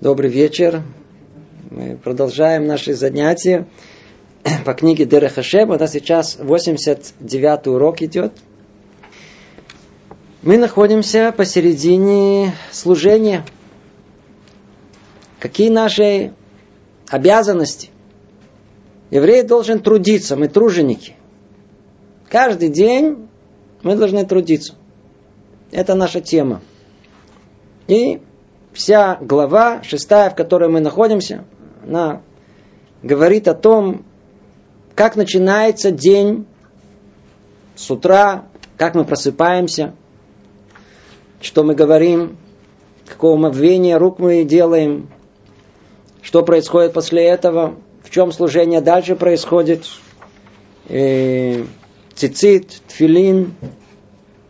[0.00, 0.82] Добрый вечер.
[1.70, 3.68] Мы продолжаем наши занятия
[4.64, 5.68] по книге Дерехашем.
[5.68, 8.32] У нас сейчас 89 урок идет.
[10.40, 13.44] Мы находимся посередине служения.
[15.38, 16.32] Какие наши
[17.10, 17.90] обязанности?
[19.10, 21.14] Еврей должен трудиться, мы труженики.
[22.30, 23.28] Каждый день
[23.82, 24.76] мы должны трудиться.
[25.72, 26.62] Это наша тема.
[27.86, 28.22] И
[28.72, 31.44] вся глава, шестая, в которой мы находимся,
[31.84, 32.22] она
[33.02, 34.04] говорит о том,
[34.94, 36.46] как начинается день
[37.74, 38.44] с утра,
[38.76, 39.94] как мы просыпаемся,
[41.40, 42.36] что мы говорим,
[43.06, 45.08] какого мовения рук мы делаем,
[46.22, 49.86] что происходит после этого, в чем служение дальше происходит,
[50.88, 51.64] э,
[52.14, 53.54] цицит, тфилин.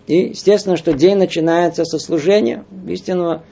[0.07, 3.45] И естественно, что день начинается со служения, истинного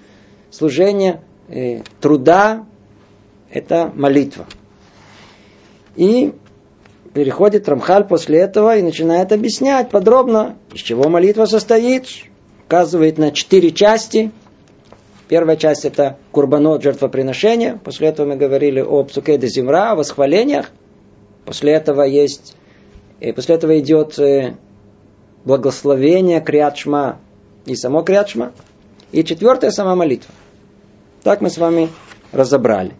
[0.50, 2.66] служение э, труда–
[3.50, 4.46] это молитва.
[5.96, 6.32] И
[7.14, 12.06] переходит Рамхаль после этого и начинает объяснять подробно, из чего молитва состоит.
[12.66, 14.30] Указывает на четыре части.
[15.26, 17.80] Первая часть это курбанот, жертвоприношения.
[17.82, 20.70] После этого мы говорили о псуке де зимра, о восхвалениях.
[21.44, 22.56] После этого есть,
[23.20, 24.54] и э, после этого идет э,
[25.44, 27.18] благословение криатшма
[27.64, 28.52] и само криатшма.
[29.12, 30.34] И четвертая сама молитва.
[31.22, 31.88] Так мы с вами
[32.32, 32.92] разобрали.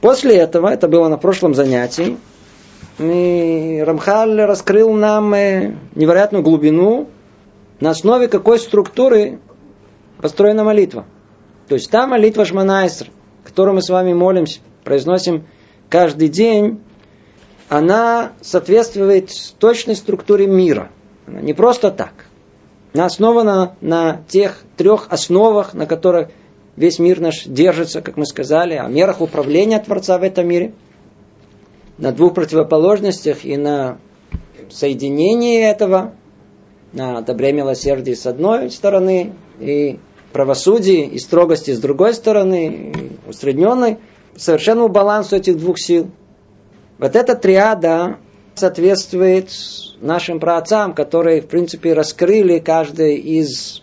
[0.00, 2.16] После этого, это было на прошлом занятии,
[2.98, 7.08] и Рамхаль раскрыл нам э, невероятную глубину,
[7.80, 9.40] на основе какой структуры
[10.20, 11.06] построена молитва.
[11.68, 13.08] То есть та молитва Шманайср,
[13.44, 15.46] которую мы с вами молимся, произносим
[15.88, 16.80] каждый день,
[17.68, 20.90] она соответствует точной структуре мира.
[21.26, 22.26] Она не просто так.
[22.92, 26.30] Она основана на тех трех основах, на которых
[26.76, 30.72] весь мир наш держится, как мы сказали, о мерах управления Творца в этом мире,
[31.98, 33.98] на двух противоположностях и на
[34.70, 36.14] соединении этого,
[36.92, 40.00] на добре милосердии с одной стороны, и
[40.32, 42.92] правосудии и строгости с другой стороны,
[43.28, 43.98] усредненной,
[44.36, 46.10] совершенному балансу этих двух сил.
[46.98, 48.18] Вот эта триада
[48.60, 49.50] соответствует
[50.00, 53.82] нашим праотцам, которые, в принципе, раскрыли каждый из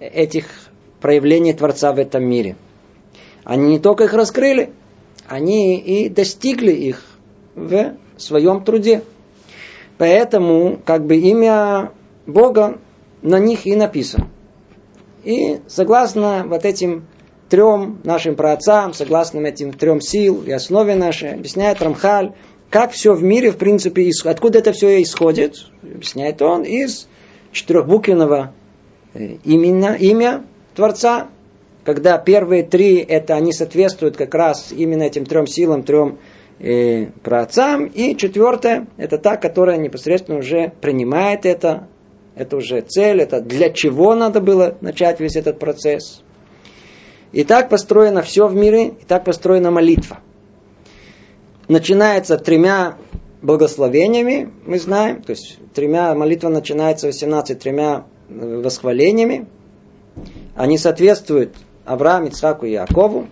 [0.00, 0.46] этих
[1.00, 2.56] проявление Творца в этом мире.
[3.44, 4.70] Они не только их раскрыли,
[5.26, 7.02] они и достигли их
[7.54, 9.02] в своем труде.
[9.98, 11.90] Поэтому как бы имя
[12.26, 12.78] Бога
[13.22, 14.28] на них и написано.
[15.24, 17.06] И согласно вот этим
[17.48, 22.34] трем нашим праотцам, согласно этим трем сил и основе нашей, объясняет Рамхаль,
[22.70, 27.08] как все в мире, в принципе, откуда это все исходит, объясняет он, из
[27.52, 28.52] четырехбуквенного
[29.14, 31.28] э, имени, имя Творца,
[31.84, 36.18] когда первые три, это они соответствуют как раз именно этим трем силам, трем
[36.58, 37.86] э, праотцам.
[37.86, 41.88] И четвертое, это та, которая непосредственно уже принимает это,
[42.34, 46.22] это уже цель, это для чего надо было начать весь этот процесс.
[47.32, 50.18] И так построено все в мире, и так построена молитва.
[51.68, 52.96] Начинается тремя
[53.42, 59.46] благословениями, мы знаем, то есть тремя, молитва начинается 18 тремя э, восхвалениями,
[60.56, 63.28] они соответствуют Аврааму, Ицхаку и Якову.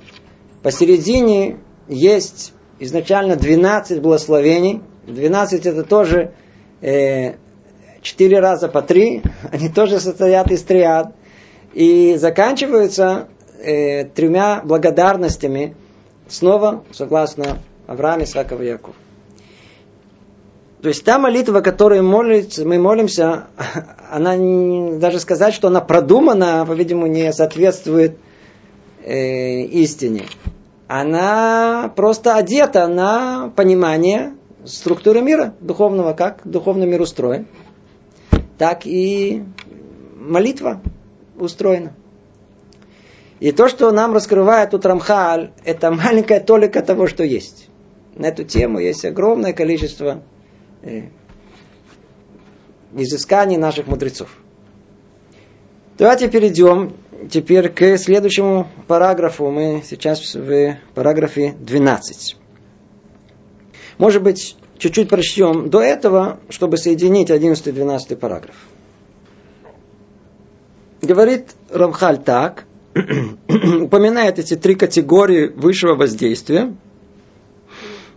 [0.63, 1.59] Посередине
[1.89, 4.83] есть изначально 12 благословений.
[5.07, 6.33] 12 это тоже
[6.81, 7.35] э,
[8.03, 9.23] 4 раза по 3.
[9.53, 11.15] Они тоже состоят из триад.
[11.75, 13.29] И заканчиваются
[13.61, 15.77] э, тремя благодарностями.
[16.29, 18.95] Снова, согласно Аврааму, Исааку и Якову.
[20.83, 23.47] То есть та молитва, которой мы молимся,
[24.11, 24.37] она
[24.99, 28.19] даже сказать, что она продумана, по-видимому, не соответствует
[29.03, 30.27] э, истине.
[30.87, 37.47] Она просто одета на понимание структуры мира духовного, как духовный мир устроен,
[38.59, 39.43] так и
[40.15, 40.81] молитва
[41.37, 41.95] устроена.
[43.41, 47.69] И то, что нам раскрывает тут Рамхаль, это маленькая толика того, что есть.
[48.17, 50.23] На эту тему есть огромное количество
[50.83, 51.03] э,
[52.95, 54.31] изысканий наших мудрецов.
[55.99, 56.95] Давайте перейдем
[57.31, 59.51] теперь к следующему параграфу.
[59.51, 62.37] Мы сейчас в параграфе 12.
[63.99, 68.57] Может быть, чуть-чуть прочтем до этого, чтобы соединить 11 и 12 параграф.
[71.03, 72.65] Говорит Рамхаль так,
[73.81, 76.75] упоминает эти три категории высшего воздействия.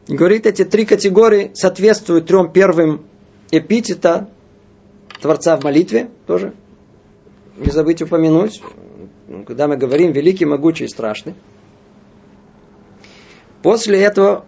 [0.09, 3.05] Говорит, эти три категории соответствуют трем первым
[3.51, 4.27] эпитета
[5.21, 6.53] Творца в молитве тоже.
[7.57, 8.59] Не забыть упомянуть,
[9.45, 11.35] когда мы говорим великий, могучий и страшный.
[13.61, 14.45] После этого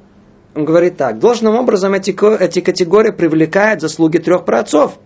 [0.55, 1.19] он говорит так.
[1.19, 2.11] Должным образом эти,
[2.41, 4.97] эти категории привлекают заслуги трех праотцов.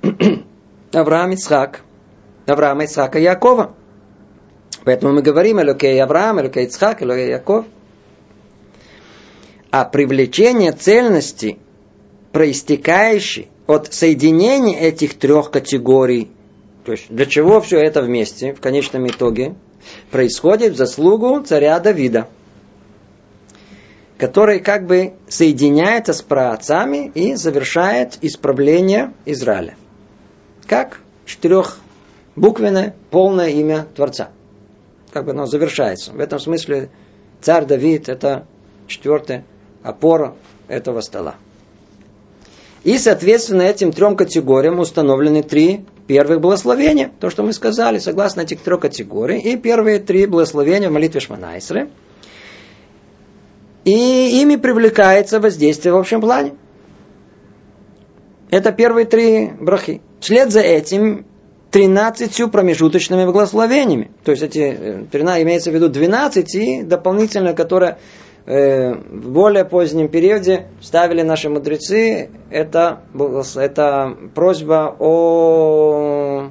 [0.92, 1.82] Авраам, Ицхак,
[2.46, 3.74] Авраама, Ицхака и Якова.
[4.84, 7.66] Поэтому мы говорим Элокей Авраам, Элокей Ицхак, Элокей Яков.
[9.70, 11.58] А привлечение цельности,
[12.32, 16.28] проистекающей от соединения этих трех категорий,
[16.84, 19.54] то есть для чего все это вместе, в конечном итоге,
[20.10, 22.28] происходит в заслугу царя Давида–
[24.20, 29.76] который как бы соединяется с праотцами и завершает исправление Израиля.
[30.66, 34.28] Как четырехбуквенное полное имя Творца.
[35.10, 36.12] Как бы оно завершается.
[36.12, 36.90] В этом смысле
[37.40, 38.46] царь Давид– это
[38.88, 39.42] четвертая
[39.82, 40.34] опора
[40.68, 41.36] этого стола.
[42.84, 47.12] И, соответственно, этим трем категориям установлены три первых благословения.
[47.20, 49.38] То, что мы сказали, согласно этих трех категорий.
[49.38, 51.90] И первые три благословения в молитве Шманайсры–
[53.84, 56.52] и ими привлекается воздействие в общем плане.
[58.50, 60.02] Это первые три брахи.
[60.20, 61.24] Вслед за этим
[61.70, 64.10] 13 промежуточными благословениями.
[64.24, 67.96] То есть эти 13 э, имеется в виду 12 и дополнительно, которые э,
[68.46, 73.00] в более позднем периоде ставили наши мудрецы, это,
[73.56, 76.48] это просьба о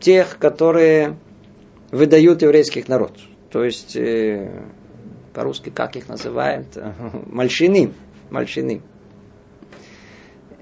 [0.00, 1.16] тех, которые
[1.90, 3.12] выдают еврейских народ.
[3.50, 4.50] То есть э,
[5.32, 6.66] по-русски как их называют?
[7.26, 7.92] Мальчины.
[8.30, 8.82] Мальчины.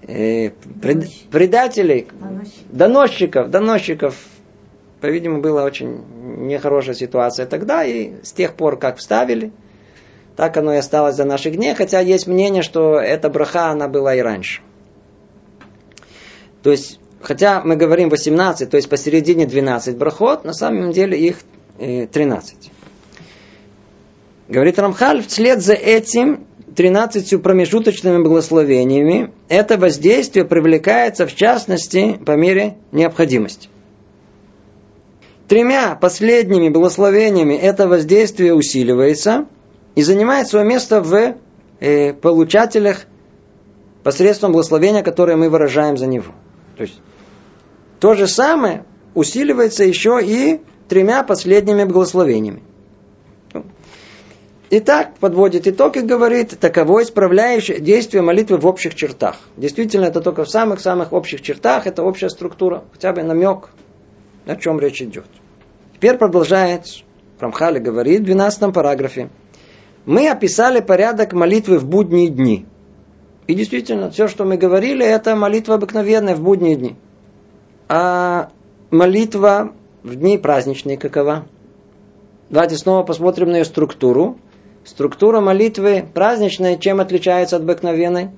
[0.03, 2.09] Э, пред, предателей,
[2.71, 4.17] доносчиков, доносчиков.
[5.01, 6.03] По-видимому, была очень
[6.47, 9.53] нехорошая ситуация тогда, и с тех пор, как вставили,
[10.37, 14.15] так оно и осталось за наших дней, хотя есть мнение, что эта браха, она была
[14.15, 14.63] и раньше.
[16.63, 21.37] То есть, хотя мы говорим 18, то есть посередине 12 брахот, на самом деле их
[21.79, 22.57] 13.
[22.57, 22.71] Э,
[24.49, 32.77] Говорит Рамхаль, вслед за этим 13 промежуточными благословениями это воздействие привлекается в частности по мере
[32.93, 33.69] необходимости.
[35.49, 39.47] Тремя последними благословениями это воздействие усиливается
[39.95, 41.37] и занимает свое место в
[41.81, 43.07] э, получателях
[44.03, 46.33] посредством благословения, которое мы выражаем за него.
[46.77, 47.01] То есть
[48.01, 52.63] то же самое усиливается еще и тремя последними благословениями.
[54.71, 59.37] Итак, подводит итог и говорит, таково исправляющее действие молитвы в общих чертах.
[59.57, 63.69] Действительно, это только в самых-самых общих чертах, это общая структура, хотя бы намек,
[64.47, 65.27] о чем речь идет.
[65.95, 66.87] Теперь продолжает
[67.39, 69.29] Рамхали говорит в 12 параграфе.
[70.07, 72.67] Мы описали порядок молитвы в будние дни.
[73.47, 76.97] И действительно, все, что мы говорили, это молитва обыкновенная в будние дни.
[77.89, 78.51] А
[78.91, 79.73] молитва
[80.03, 81.47] в дни праздничные какова?
[82.51, 84.39] Давайте снова посмотрим на ее структуру
[84.85, 88.31] структура молитвы праздничная чем отличается от обыкновенной?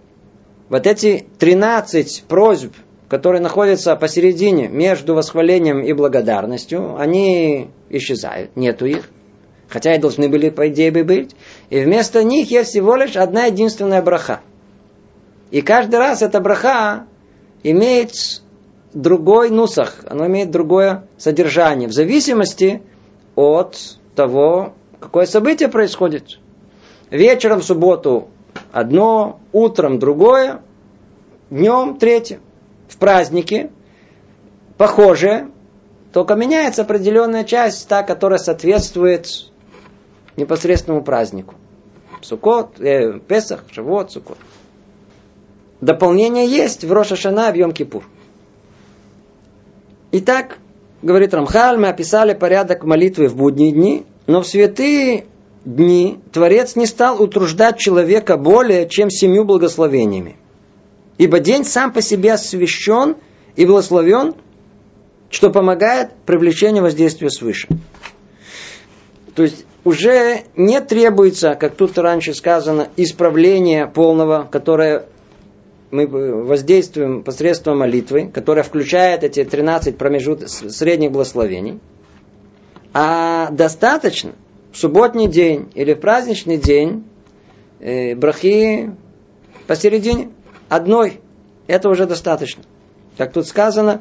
[0.69, 2.75] Вот эти 13 просьб,
[3.09, 9.11] которые находятся посередине между восхвалением и благодарностью, они исчезают, нету их.
[9.69, 11.35] Хотя и должны были, по идее, бы быть.
[11.71, 14.41] И вместо них есть всего лишь одна единственная браха.
[15.51, 17.07] И каждый раз эта браха
[17.63, 18.13] имеет
[18.93, 22.83] другой нусах, она имеет другое содержание, в зависимости
[23.35, 23.77] от
[24.15, 26.39] того, Какое событие происходит?
[27.11, 28.29] Вечером в субботу
[28.73, 30.63] одно, утром другое,
[31.51, 32.41] днем третье.
[32.89, 33.71] В празднике
[34.79, 35.49] похоже,
[36.13, 39.53] только меняется определенная часть, та, которая соответствует
[40.37, 41.55] непосредственному празднику.
[42.23, 44.39] Сукот, э, Песах, Шавот, Сукот.
[45.81, 48.03] Дополнение есть в Роша Шана в Йом-Кипур.
[50.13, 50.59] Итак,
[51.03, 55.27] говорит Рамхаль, мы описали порядок молитвы в будние дни, но в святые
[55.65, 60.37] дни Творец не стал утруждать человека более, чем семью благословениями.
[61.19, 63.17] Ибо день сам по себе освящен
[63.57, 64.35] и благословен,
[65.31, 67.69] что помогает привлечению воздействия свыше.
[69.37, 75.07] То есть уже не требуется, как тут раньше сказано, исправления полного, которое
[75.93, 81.79] мы воздействуем посредством молитвы, которая включает эти 13 промежутков средних благословений–
[82.99, 84.33] а достаточно
[84.73, 87.05] в субботний день или в праздничный день
[87.79, 88.91] э, брахи
[89.67, 90.31] посередине
[90.71, 91.21] одной.
[91.67, 92.63] Это уже достаточно.
[93.19, 94.01] Как тут сказано,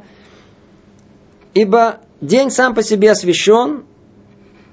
[1.53, 3.83] ибо день сам по себе освящен,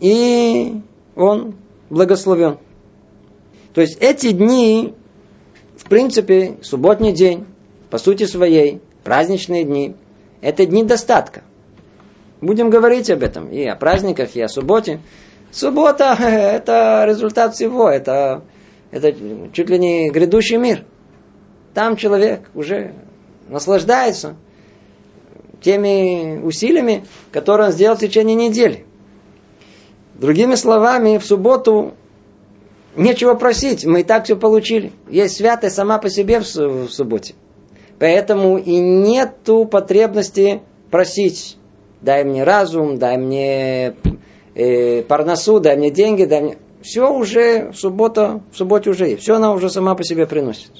[0.03, 0.83] и
[1.15, 1.55] он
[1.89, 2.59] благословен.
[3.73, 4.95] То есть эти дни,
[5.77, 7.47] в принципе, субботний день,
[7.89, 9.95] по сути своей, праздничные дни,
[10.41, 11.45] это дни достатка.
[12.41, 14.99] Будем говорить об этом и о праздниках, и о субботе.
[15.53, 18.43] Суббота– это результат всего, это,
[18.91, 19.15] это
[19.53, 20.85] чуть ли не грядущий мир.
[21.75, 22.93] Там человек уже
[23.49, 24.35] наслаждается
[25.61, 28.85] теми усилиями, которые он сделал в течение недели.
[30.23, 31.95] Другими словами, в субботу
[32.95, 34.93] нечего просить, мы и так все получили.
[35.09, 37.35] Есть святость сама по себе в субботе.
[37.99, 40.63] Поэтому и нету потребности
[40.93, 41.57] просить.
[42.03, 43.97] Дай мне разум, дай мне
[44.55, 46.59] э, парносу, дай мне деньги, дай мне...
[46.83, 49.23] Все уже в субботу, в субботе уже есть.
[49.23, 50.71] Все она уже сама по себе приносит.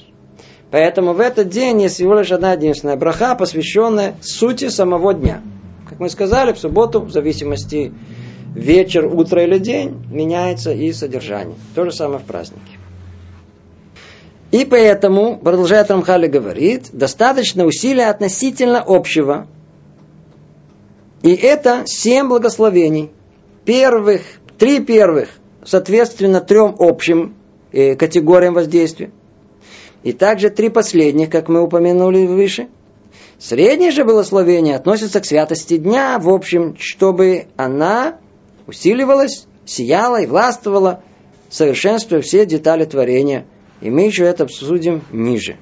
[0.71, 5.41] Поэтому в этот день есть всего лишь одна единственная браха, посвященная сути самого дня.
[5.89, 7.91] Как мы сказали, в субботу, в зависимости
[8.55, 11.55] вечер, утро или день, меняется и содержание.
[11.75, 12.77] То же самое в празднике.
[14.51, 19.47] И поэтому, продолжает Рамхали говорит, достаточно усилия относительно общего.
[21.23, 23.09] И это семь благословений.
[23.65, 24.21] Первых,
[24.59, 25.29] три первых,
[25.65, 27.35] соответственно, трем общим
[27.71, 29.09] э, категориям воздействия.
[30.03, 32.67] И также три последних, как мы упомянули выше.
[33.39, 38.19] Среднее же благословение относится к святости дня, в общем, чтобы она
[38.67, 41.03] усиливалась, сияла и властвовала,
[41.49, 43.45] совершенствуя все детали творения–
[43.83, 45.57] и мы еще это обсудим ниже.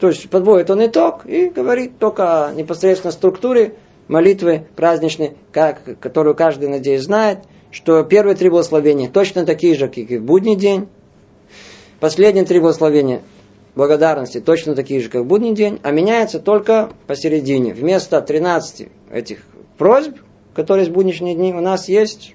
[0.00, 3.74] То есть подводит он итог и говорит только о непосредственно структуре
[4.08, 9.98] молитвы праздничной, как, которую каждый, надеюсь, знает, что первые три благословения точно такие же, как
[9.98, 10.88] и в будний день.
[12.00, 13.20] Последние три благословения
[13.74, 17.74] благодарности точно такие же, как в будний день, а меняется только посередине.
[17.74, 19.40] Вместо 13 этих
[19.76, 20.16] просьб,
[20.54, 22.34] которые в будничные дни, у нас есть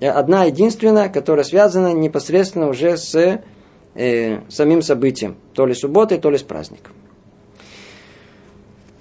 [0.00, 3.42] одна единственная, которая связана непосредственно уже с
[3.94, 6.94] э, самим событием, то ли субботой, то ли с праздником.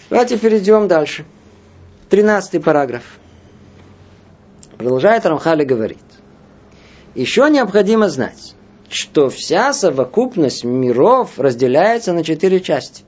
[0.10, 1.26] Давайте перейдем дальше.
[2.10, 3.04] Тринадцатый параграф.
[4.78, 6.00] Продолжает Рамхали говорит.
[7.14, 8.56] Еще необходимо знать,
[8.90, 13.04] что вся совокупность миров разделяется на четыре части.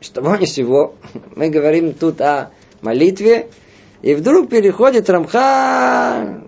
[0.00, 0.94] С того ни сего
[1.36, 3.48] мы говорим тут о молитве,
[4.02, 6.40] и вдруг переходит Рамха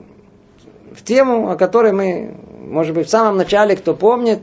[0.94, 4.40] в тему, о которой мы, может быть, в самом начале, кто помнит,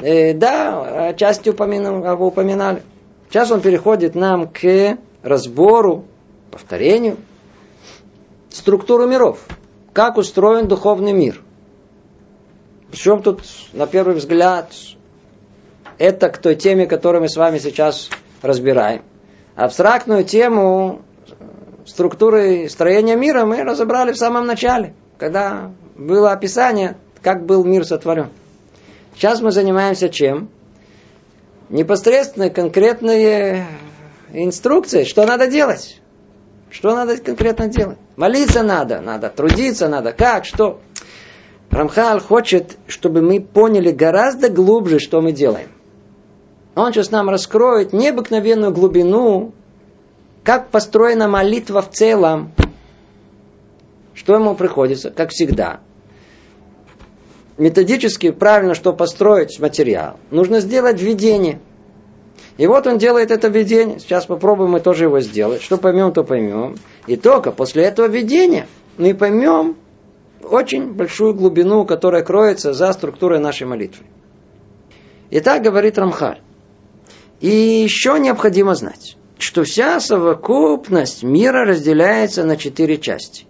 [0.00, 2.82] э, да, части упомяну, упоминали.
[3.28, 6.04] Сейчас он переходит нам к разбору,
[6.50, 7.16] повторению
[8.50, 9.40] структуры миров.
[9.92, 11.42] Как устроен духовный мир.
[12.90, 14.72] Причем тут, на первый взгляд,
[15.98, 18.10] это к той теме, которую мы с вами сейчас
[18.42, 19.02] разбираем.
[19.54, 21.02] Абстрактную тему
[21.86, 28.30] структуры строения мира мы разобрали в самом начале– когда было описание, как был мир сотворен.
[29.14, 30.50] Сейчас мы занимаемся чем?
[31.68, 33.66] Непосредственно конкретные
[34.32, 36.00] инструкции, что надо делать.
[36.70, 37.98] Что надо конкретно делать?
[38.16, 40.80] Молиться надо, надо трудиться, надо как, что.
[41.70, 45.68] Рамхал хочет, чтобы мы поняли гораздо глубже, что мы делаем.
[46.74, 49.52] Он сейчас нам раскроет необыкновенную глубину,
[50.46, 52.52] как построена молитва в целом,
[54.14, 55.80] что ему приходится, как всегда,
[57.58, 61.58] методически правильно, что построить материал, нужно сделать введение.
[62.58, 63.98] И вот он делает это введение.
[63.98, 65.62] Сейчас попробуем мы тоже его сделать.
[65.62, 66.76] Что поймем, то поймем.
[67.08, 69.76] И только после этого введения мы поймем
[70.42, 74.06] очень большую глубину, которая кроется за структурой нашей молитвы.
[75.32, 76.40] Итак, говорит Рамхаль.
[77.40, 83.44] И еще необходимо знать, что вся совокупность мира разделяется на четыре части.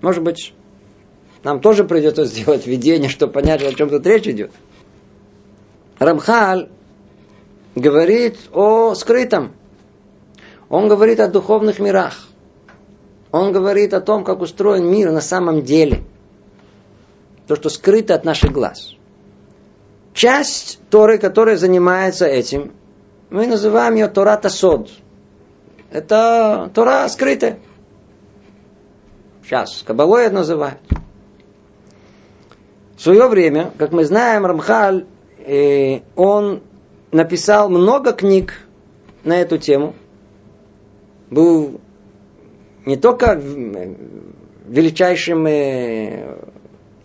[0.00, 0.54] Может быть,
[1.42, 4.52] нам тоже придется сделать видение, чтобы понять, о чем тут речь идет.
[5.98, 6.68] Рамхаль
[7.74, 9.52] говорит о скрытом.
[10.68, 12.26] Он говорит о духовных мирах.
[13.30, 16.04] Он говорит о том, как устроен мир на самом деле.
[17.46, 18.94] То, что скрыто от наших глаз.
[20.14, 22.72] Часть Торы, которая занимается этим,
[23.30, 24.90] мы называем ее Тора Тасод.
[25.90, 27.58] Это Тора скрытая.
[29.42, 30.80] Сейчас, Кабалой это называют.
[32.96, 35.06] В свое время, как мы знаем, Рамхаль,
[35.38, 36.62] э, он
[37.12, 38.54] написал много книг
[39.22, 39.94] на эту тему.
[41.30, 41.80] Был
[42.84, 43.40] не только
[44.66, 46.38] величайшим э,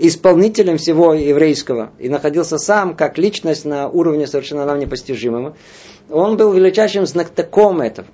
[0.07, 5.55] исполнителем всего еврейского и находился сам как личность на уровне совершенно нам непостижимого,
[6.09, 8.07] он был величайшим знатоком этого.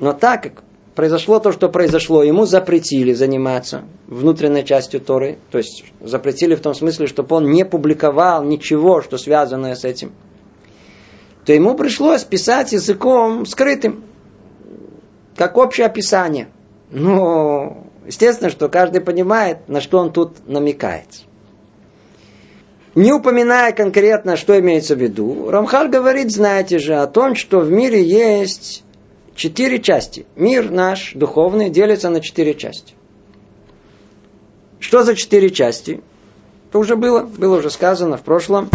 [0.00, 0.64] Но так как
[0.94, 6.74] произошло то, что произошло, ему запретили заниматься внутренней частью Торы, то есть запретили в том
[6.74, 10.12] смысле, чтобы он не публиковал ничего, что связано с этим,
[11.44, 14.04] то ему пришлось писать языком скрытым,
[15.36, 16.48] как общее описание.
[16.90, 21.08] Но естественно, что каждый понимает, на что он тут намекает.
[22.94, 27.70] Не упоминая конкретно, что имеется в виду, Рамхаль говорит, знаете же, о том, что в
[27.70, 28.84] мире есть
[29.34, 30.26] четыре части.
[30.36, 32.94] Мир наш, духовный, делится на четыре части.
[34.78, 36.02] Что за четыре части?
[36.68, 38.70] Это уже было, было уже сказано в прошлом.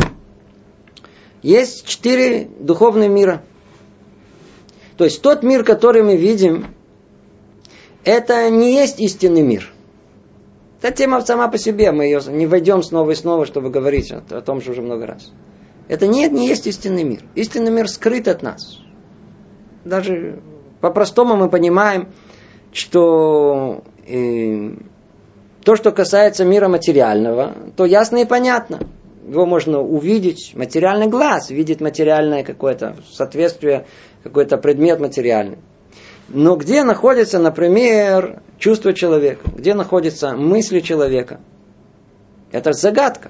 [1.42, 3.42] Есть четыре духовных мира.
[4.98, 6.74] То есть тот мир, который мы видим,
[8.04, 9.72] это не есть истинный мир.
[10.82, 14.42] Эта тема сама по себе, мы ее не войдем снова и снова, чтобы говорить о,
[14.42, 15.32] том же уже много раз.
[15.90, 17.24] Это нет, не есть истинный мир.
[17.36, 18.80] Истинный мир скрыт от нас.
[19.84, 20.40] Даже
[20.80, 22.10] по-простому мы понимаем,
[22.72, 24.72] что э,
[25.64, 28.80] то, что касается мира материального, то ясно и понятно.
[29.28, 33.86] Его можно увидеть, материальный глаз видит материальное какое-то соответствие,
[34.24, 35.58] какой-то предмет материальный.
[36.32, 39.50] Но где находится, например, чувство человека?
[39.56, 41.40] Где находятся мысли человека?
[42.52, 43.30] Это загадка.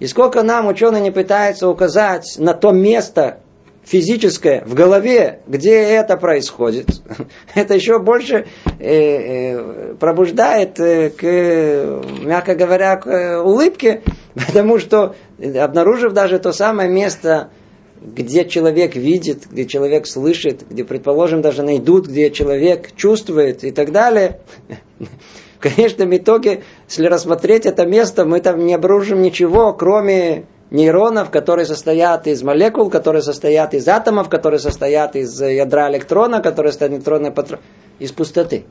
[0.00, 3.38] И сколько нам ученые не пытаются указать на то место,
[3.84, 6.88] физическое в голове, где это происходит,
[7.54, 8.46] это еще больше
[8.78, 14.02] э, э, пробуждает к, мягко говоря, к улыбке,
[14.34, 17.50] потому что обнаружив даже то самое место,
[18.00, 23.92] где человек видит, где человек слышит, где, предположим, даже найдут, где человек чувствует и так
[23.92, 24.40] далее,
[24.98, 31.64] в конечном итоге, если рассмотреть это место, мы там не обнаружим ничего, кроме нейронов, которые
[31.64, 36.96] состоят из молекул, которые состоят из атомов, которые состоят из ядра электрона, которые состоят из
[36.96, 37.60] электронной патрон,
[37.98, 38.64] из пустоты.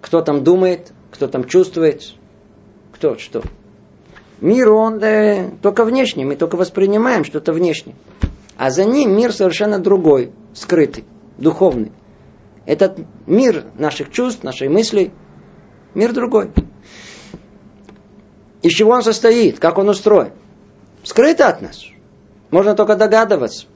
[0.00, 2.02] Кто там думает, кто там чувствует,
[2.92, 3.42] кто что.
[4.40, 7.94] Мир, он э, только внешний, мы только воспринимаем что-то внешнее.
[8.56, 11.04] А за ним мир совершенно другой, скрытый,
[11.38, 11.92] духовный.
[12.66, 15.12] Этот мир наших чувств, нашей мыслей,
[15.94, 16.50] мир другой.
[18.62, 20.32] Из чего он состоит, как он устроен
[21.02, 21.84] скрыто от нас.
[22.50, 23.66] Можно только догадываться.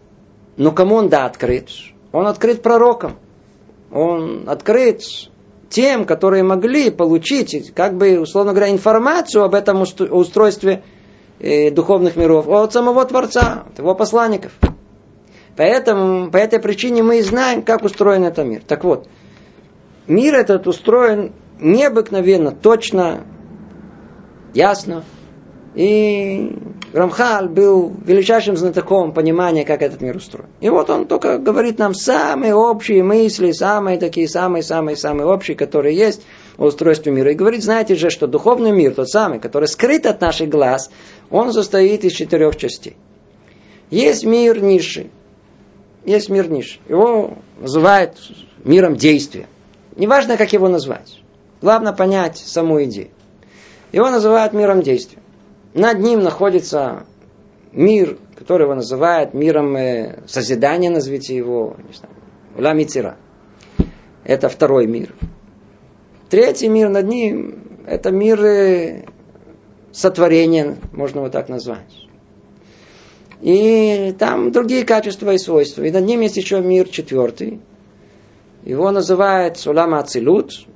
[0.56, 1.68] Но кому он да открыт?
[2.12, 3.16] Он открыт пророкам.
[3.92, 5.02] Он открыт
[5.68, 10.84] тем, которые могли получить, как бы, условно говоря, информацию об этом устройстве
[11.38, 14.52] э, духовных миров от самого Творца, от его посланников.
[15.56, 18.62] Поэтому, по этой причине мы и знаем, как устроен этот мир.
[18.66, 19.08] Так вот,
[20.06, 23.24] мир этот устроен необыкновенно, точно,
[24.52, 25.04] ясно.
[25.74, 26.56] И
[26.94, 30.48] Рамхаль был величайшим знатоком понимания, как этот мир устроен.
[30.60, 36.22] И вот он только говорит нам самые общие мысли, самые такие, самые-самые-самые общие, которые есть
[36.58, 37.32] о устройстве мира.
[37.32, 40.90] И говорит, знаете же, что духовный мир, тот самый, который скрыт от наших глаз,
[41.30, 42.96] он состоит из четырех частей.
[43.90, 45.10] Есть мир низший.
[46.04, 46.80] Есть мир низший.
[46.88, 48.18] Его называют
[48.64, 49.46] миром действия.
[49.96, 51.20] Неважно, как его назвать.
[51.62, 53.10] Главное понять саму идею.
[53.92, 55.18] Его называют миром действия.
[55.74, 57.04] Над ним находится
[57.72, 62.14] мир, который его называют миром э, созидания, назовите его, не знаю,
[62.56, 63.16] Ламицира.
[64.24, 65.14] Это второй мир.
[66.28, 69.04] Третий мир над ним, это мир
[69.92, 72.06] сотворения, можно вот так назвать.
[73.40, 75.82] И там другие качества и свойства.
[75.82, 77.60] И над ним есть еще мир четвертый.
[78.64, 80.66] Его называют Сулама Ацилут.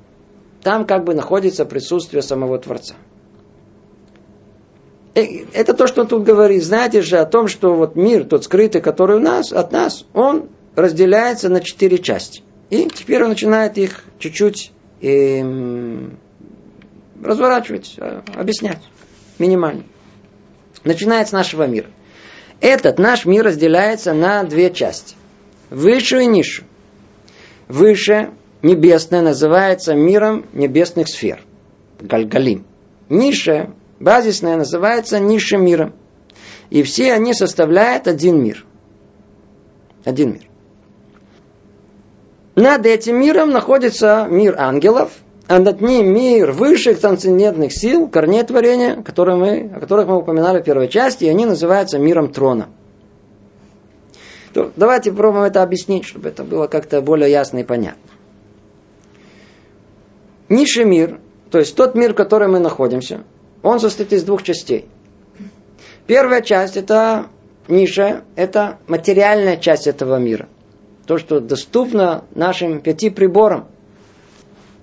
[0.61, 2.95] Там как бы находится присутствие самого Творца.
[5.15, 6.63] Э, это то, что он тут говорит.
[6.63, 10.49] Знаете же о том, что вот мир, тот скрытый, который у нас, от нас, он
[10.75, 12.43] разделяется на четыре части.
[12.69, 16.17] И теперь он начинает их чуть-чуть эм,
[17.23, 18.81] разворачивать, э, объяснять
[19.39, 19.83] минимально.
[20.83, 21.89] Начинает с нашего мира.
[22.59, 25.15] Этот наш мир разделяется на две части.
[25.69, 26.67] Высшую и низшую.
[27.67, 31.43] Выше небесное называется миром небесных сфер.
[31.99, 32.65] Гальгалим.
[33.09, 35.93] Низшее базисное называется низшим миром.
[36.69, 38.65] И все они составляют один мир.
[40.05, 40.50] Один мир.
[42.55, 45.11] Над этим миром находится мир ангелов,
[45.47, 50.61] а над ним мир высших трансцендентных сил, корней творения, которые мы, о которых мы упоминали
[50.61, 52.69] в первой части, и они называются миром трона.
[54.53, 58.11] То, давайте попробуем это объяснить, чтобы это было как-то более ясно и понятно.
[60.49, 63.23] Низший мир, то есть тот мир, в котором мы находимся,
[63.63, 64.89] он состоит из двух частей.
[66.05, 67.27] Первая часть это
[67.69, 70.49] ниша, это материальная часть этого мира.
[71.05, 73.67] То, что доступно нашим пяти приборам.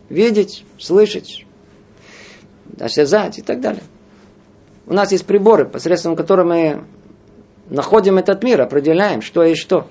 [0.08, 1.44] Видеть, слышать,
[2.78, 3.82] осязать и так далее.
[4.86, 6.84] У нас есть приборы, посредством которых мы
[7.68, 9.86] находим этот мир, определяем, что и что.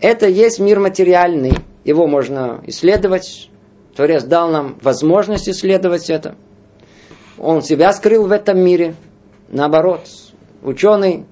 [0.00, 1.54] Это есть мир материальный.
[1.84, 3.50] Его можно исследовать,
[3.96, 6.36] Творец дал нам возможность исследовать это.
[7.38, 8.94] Он себя скрыл в этом мире.
[9.48, 10.02] Наоборот,
[10.62, 11.26] ученый,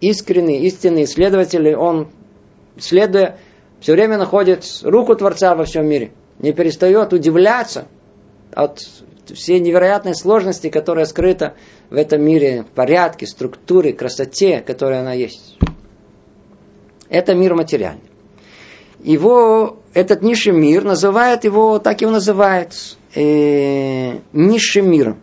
[0.00, 2.08] искренний, истинный исследователь, он,
[2.78, 3.38] следуя,
[3.80, 6.12] все время находит руку Творца во всем мире.
[6.38, 7.86] Не перестает удивляться
[8.52, 8.80] от
[9.32, 11.54] всей невероятной сложности, которая скрыта
[11.88, 15.58] в этом мире, порядке, структуре, красоте, которая она есть.
[17.08, 18.02] Это мир материальный.
[19.02, 22.74] Его, этот низший мир, называют его, так его называют,
[23.14, 25.20] э, низшим миром.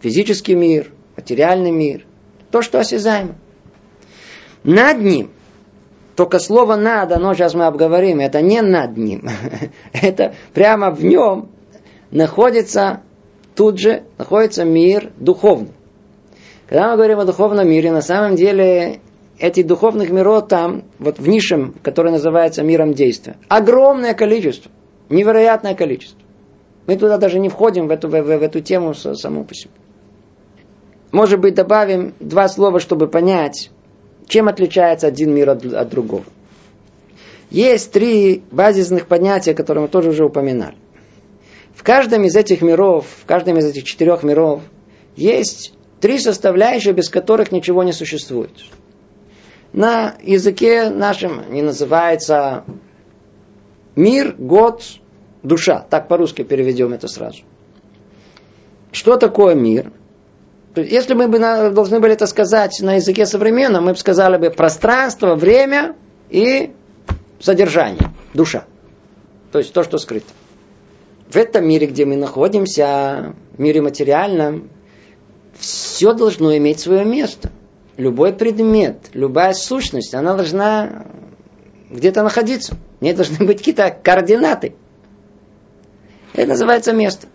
[0.00, 2.04] Физический мир, материальный мир,
[2.50, 3.36] то, что осязаемо.
[4.64, 5.30] Над ним,
[6.16, 9.28] только слово «над», оно сейчас мы обговорим, это не над ним.
[9.92, 11.48] это прямо в нем
[12.10, 13.00] находится,
[13.54, 15.72] тут же находится мир духовный.
[16.68, 19.00] Когда мы говорим о духовном мире, на самом деле
[19.38, 24.70] этих духовных миров там, вот в нишем, который называется миром действия, огромное количество,
[25.08, 26.18] невероятное количество.
[26.86, 29.70] Мы туда даже не входим, в эту, в, в эту тему саму по себе.
[31.10, 33.70] Может быть, добавим два слова, чтобы понять,
[34.32, 36.24] чем отличается один мир от, от другого.
[37.50, 40.76] Есть три базисных понятия, которые мы тоже уже упоминали.
[41.74, 44.62] В каждом из этих миров, в каждом из этих четырех миров
[45.16, 48.52] есть три составляющие, без которых ничего не существует.
[49.74, 52.64] На языке нашем не называется
[53.96, 54.82] мир, год,
[55.42, 55.84] душа.
[55.90, 57.42] Так по-русски переведем это сразу.
[58.92, 59.92] Что такое мир?
[60.74, 65.34] Если мы бы должны были это сказать на языке современном, мы бы сказали бы пространство,
[65.34, 65.96] время
[66.30, 66.72] и
[67.40, 68.64] содержание, душа.
[69.50, 70.32] То есть то, что скрыто
[71.32, 74.68] в этом мире, где мы находимся, в мире материальном,
[75.58, 77.50] все должно иметь свое место.
[77.96, 81.06] Любой предмет, любая сущность, она должна
[81.90, 82.76] где-то находиться.
[83.00, 84.74] В ней должны быть какие-то координаты.
[86.34, 87.28] Это называется место.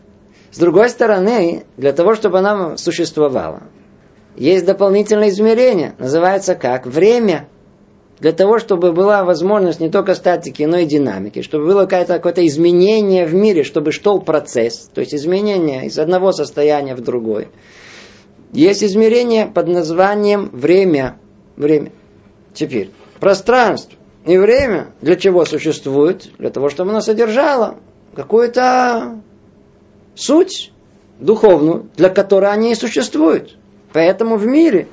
[0.57, 3.61] С другой стороны, для того, чтобы она существовала,
[4.35, 6.87] есть дополнительное измерение, называется как?
[6.87, 7.47] Время
[8.19, 12.47] для того, чтобы была возможность не только статики, но и динамики, чтобы было какое-то какое
[12.47, 17.49] изменение в мире, чтобы шел процесс, то есть изменение из одного состояния в другое.
[18.51, 21.19] Есть измерение под названием время.
[21.55, 21.91] Время.
[22.55, 22.89] Теперь,
[23.19, 23.93] пространство
[24.25, 26.31] и время для чего существует?
[26.39, 27.75] Для того, чтобы оно содержало
[28.15, 29.21] какую-то
[30.17, 30.71] суть
[31.19, 33.57] духовную, для которой они и существуют.
[33.93, 34.87] Поэтому в мире,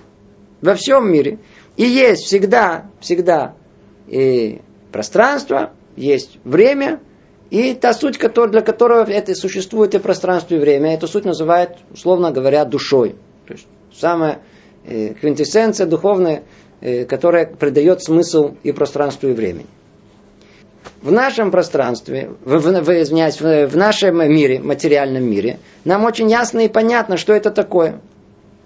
[0.61, 1.39] во всем мире–
[1.77, 3.55] и есть всегда, всегда
[4.07, 4.61] и
[4.93, 7.01] пространство, есть время,
[7.51, 12.31] и та суть, для которого это существует и пространство, и время, эту суть называют, условно
[12.31, 13.17] говоря, душой.
[13.47, 14.41] То есть самая
[14.85, 16.45] э, квинтэссенция духовная,
[16.81, 19.67] э, которая придает смысл и пространству, и времени.
[21.05, 26.29] В нашем пространстве, в, в, в, извиняюсь, в, в нашем мире, материальном мире, нам очень
[26.29, 28.01] ясно и понятно, что это такое.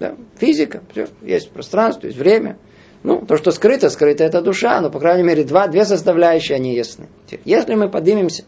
[0.00, 0.14] Да?
[0.38, 2.56] Физика, все, есть пространство, есть время–
[3.02, 6.74] ну, то, что скрыто, скрыто это душа, но, по крайней мере, два, две составляющие, они
[6.74, 7.08] ясны.
[7.44, 8.44] Если мы поднимемся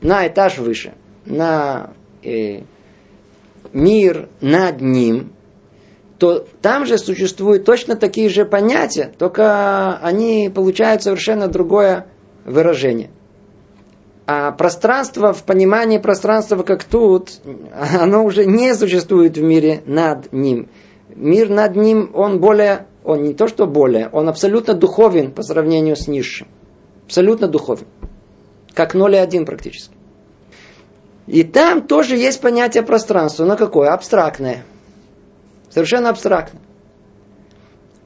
[0.00, 2.62] на этаж выше, на э,
[3.72, 5.32] мир над ним,
[6.18, 12.06] то там же существуют точно такие же понятия, только они получают совершенно другое
[12.44, 13.10] выражение.
[14.30, 17.40] А пространство, в понимании пространства, как тут,
[17.98, 20.68] оно уже не существует в мире над ним.
[21.08, 25.96] Мир над ним, он более он не то что более, он абсолютно духовен по сравнению
[25.96, 26.46] с низшим.
[27.06, 27.86] Абсолютно духовен.
[28.74, 29.94] Как 0 и 1 практически.
[31.26, 33.46] И там тоже есть понятие пространства.
[33.46, 33.94] Но какое?
[33.94, 34.62] Абстрактное.
[35.70, 36.60] Совершенно абстрактное.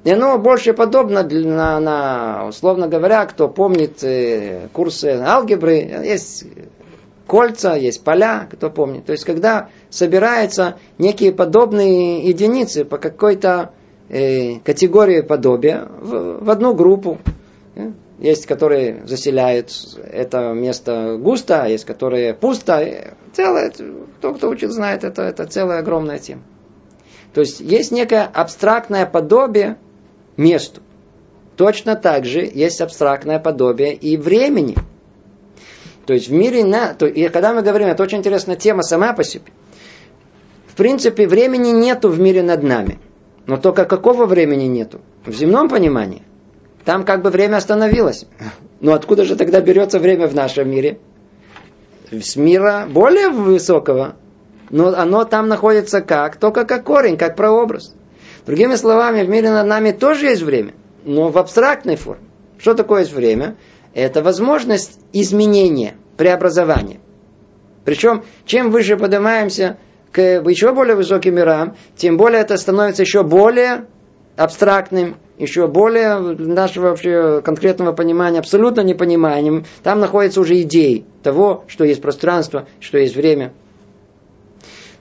[0.04, 6.44] И оно больше подобно на, на условно говоря, кто помнит э, курсы алгебры, есть
[7.26, 9.06] кольца, есть поля, кто помнит.
[9.06, 13.70] То есть, когда собираются некие подобные единицы по какой-то
[14.08, 17.18] э, категории подобия в, в одну группу.
[17.76, 19.70] Э, есть, которые заселяют
[20.12, 23.14] это место густо, а есть, которые пусто.
[23.32, 23.72] Целое,
[24.18, 26.42] кто, кто учит, знает, это, это целая огромная тема.
[27.34, 29.76] То есть есть некое абстрактное подобие
[30.36, 30.80] месту.
[31.56, 34.76] Точно так же есть абстрактное подобие и времени.
[36.06, 39.12] То есть в мире, на, то, и когда мы говорим, это очень интересная тема сама
[39.12, 39.44] по себе.
[40.66, 42.98] В принципе, времени нету в мире над нами.
[43.46, 45.00] Но только какого времени нету?
[45.26, 46.22] В земном понимании.
[46.84, 48.26] Там как бы время остановилось.
[48.80, 50.98] Но откуда же тогда берется время в нашем мире?
[52.10, 54.16] С мира более высокого.
[54.70, 56.36] Но оно там находится как?
[56.36, 57.94] Только как корень, как прообраз.
[58.46, 60.72] Другими словами, в мире над нами тоже есть время,
[61.04, 62.24] но в абстрактной форме.
[62.58, 63.56] Что такое есть время?
[63.94, 67.00] Это возможность изменения, преобразования.
[67.84, 69.78] Причем, чем выше поднимаемся
[70.12, 73.86] к еще более высоким мирам, тем более это становится еще более
[74.36, 79.64] абстрактным, еще более нашего вообще конкретного понимания абсолютно непониманием.
[79.82, 83.52] Там находятся уже идеи того, что есть пространство, что есть время.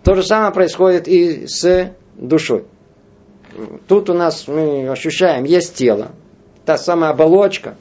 [0.03, 2.65] То же самое происходит и с душой.
[3.87, 6.11] Тут у нас мы ощущаем, есть тело,
[6.65, 7.75] та самая оболочка,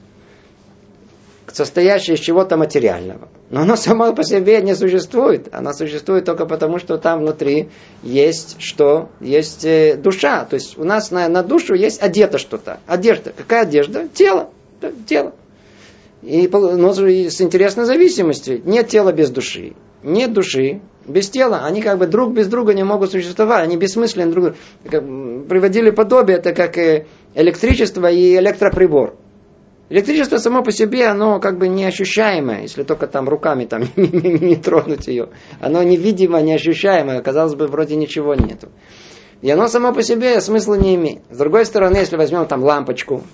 [1.52, 3.28] состоящая из чего-то материального.
[3.50, 5.48] Но оно само по себе не существует.
[5.52, 7.68] Оно существует только потому, что там внутри
[8.02, 9.08] есть что?
[9.20, 10.44] Есть э, душа.
[10.44, 12.78] То есть у нас на, на душу есть одето что-то.
[12.86, 13.32] Одежда.
[13.36, 14.06] Какая одежда?
[14.14, 14.50] Тело.
[15.06, 15.34] Тело.
[16.22, 18.62] И ну, с интересной зависимостью.
[18.64, 19.72] Нет тела без души.
[20.02, 21.64] Нет души без тела.
[21.64, 23.64] Они как бы друг без друга не могут существовать.
[23.64, 29.16] Они бессмысленны друг Приводили подобие, это как э, электричество и электроприбор.
[29.90, 35.08] Электричество само по себе, оно как бы неощущаемое, если только там руками там не, тронуть
[35.08, 35.30] ее.
[35.60, 38.68] Оно невидимо, неощущаемое, казалось бы, вроде ничего нету.
[39.42, 41.22] И оно само по себе смысла не имеет.
[41.30, 43.24] С другой стороны, если возьмем там лампочку,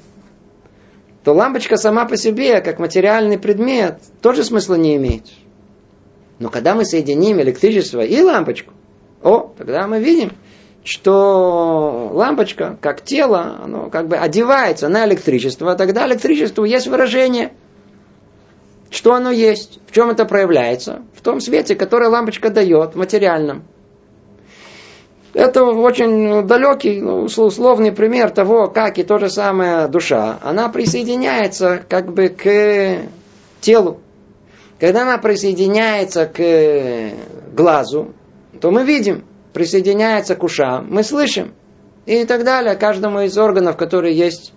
[1.24, 5.26] то лампочка сама по себе, как материальный предмет, тоже смысла не имеет.
[6.38, 8.72] Но когда мы соединим электричество и лампочку,
[9.22, 10.32] о, тогда мы видим,
[10.84, 17.52] что лампочка, как тело, оно как бы одевается на электричество, а тогда электричеству есть выражение.
[18.90, 19.80] Что оно есть?
[19.88, 21.02] В чем это проявляется?
[21.14, 23.64] В том свете, который лампочка дает, материальном.
[25.34, 32.12] Это очень далекий, условный пример того, как и то же самое душа, она присоединяется как
[32.12, 33.08] бы к
[33.60, 34.00] телу.
[34.78, 38.14] Когда она присоединяется к глазу,
[38.60, 41.54] то мы видим, присоединяется к ушам, мы слышим.
[42.04, 42.76] И так далее.
[42.76, 44.52] Каждому из органов, которые есть,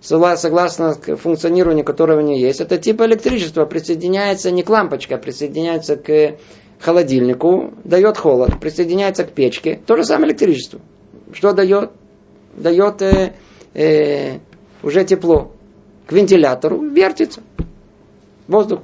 [0.00, 6.36] согласно функционированию которого они есть, это типа электричества присоединяется не к лампочке, а присоединяется к
[6.78, 10.80] холодильнику, дает холод, присоединяется к печке, то же самое электричество.
[11.32, 11.90] Что дает?
[12.54, 13.32] Дает э,
[13.72, 14.38] э,
[14.82, 15.52] уже тепло.
[16.06, 17.42] К вентилятору вертится.
[18.46, 18.82] Воздух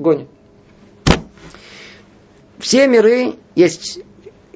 [0.00, 0.28] гонит.
[2.58, 4.00] Все миры есть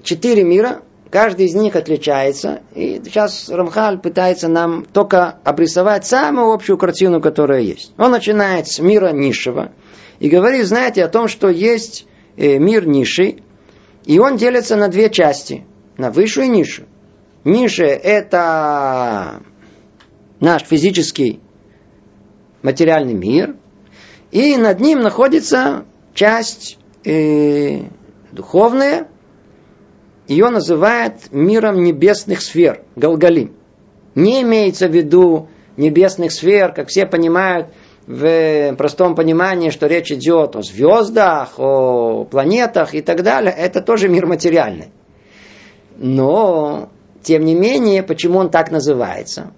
[0.03, 2.63] четыре мира, каждый из них отличается.
[2.75, 7.93] И сейчас Рамхаль пытается нам только обрисовать самую общую картину, которая есть.
[7.97, 9.73] Он начинает с мира низшего
[10.19, 13.43] и говорит, знаете, о том, что есть э, мир низший,
[14.05, 15.65] и он делится на две части,
[15.97, 16.89] на высшую и низшую.
[17.45, 19.43] Низшая– это
[20.41, 21.41] наш физический
[22.63, 23.57] материальный мир,
[24.35, 27.83] и над ним находится часть э,
[28.33, 29.07] духовная,
[30.27, 33.53] ее называют миром небесных сфер, Галгалим.
[34.17, 37.69] Не имеется в виду небесных сфер, как все понимают
[38.09, 43.55] в простом понимании, что речь идет о звездах, о планетах и так далее.
[43.57, 44.89] Это тоже мир материальный.
[45.97, 46.89] Но,
[47.23, 49.53] тем не менее, почему он так называется?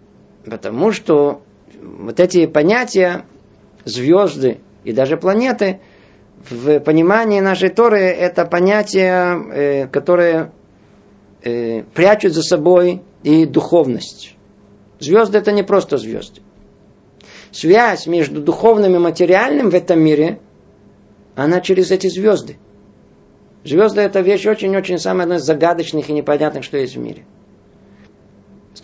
[0.45, 1.41] Потому что
[1.81, 3.25] вот эти понятия,
[3.87, 5.81] звезды и даже планеты,
[6.49, 10.53] в понимании нашей Торы это понятия, э, которые
[11.43, 14.37] э, прячут за собой и духовность.
[15.01, 16.41] Звезды это не просто звезды.
[17.51, 20.39] Связь между духовным и материальным в этом мире,
[21.35, 22.57] она через эти звезды.
[23.65, 27.25] Звезды это вещь очень-очень самая одна из загадочных и непонятных, что есть в мире.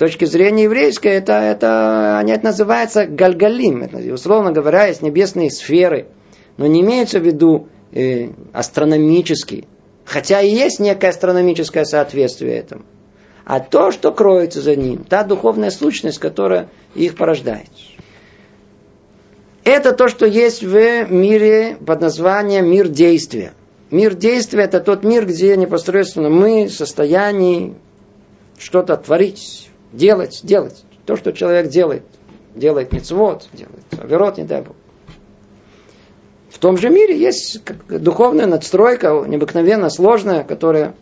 [0.03, 3.85] Точки зрения еврейской, это, это, они это называется гальгалим.
[3.85, 6.09] Это, условно говоря, есть небесные сферы.
[6.57, 9.69] Но не имеется в виду э, астрономические.
[10.05, 12.83] Хотя и есть некое астрономическое соответствие этому.
[13.45, 17.71] А то, что кроется за ним, та духовная сущность, которая их порождает.
[19.62, 23.53] Это то, что есть в мире под названием мир действия.
[23.93, 27.77] Мир действия– это тот мир, где непосредственно мы в состоянии
[28.59, 30.85] что-то творить, делать, делать.
[31.07, 32.05] То, что человек делает.
[32.55, 34.77] Делает мецвод, делает оверот, не дай Бог
[36.63, 40.95] том же мире есть духовная надстройка, необыкновенно сложная, которая,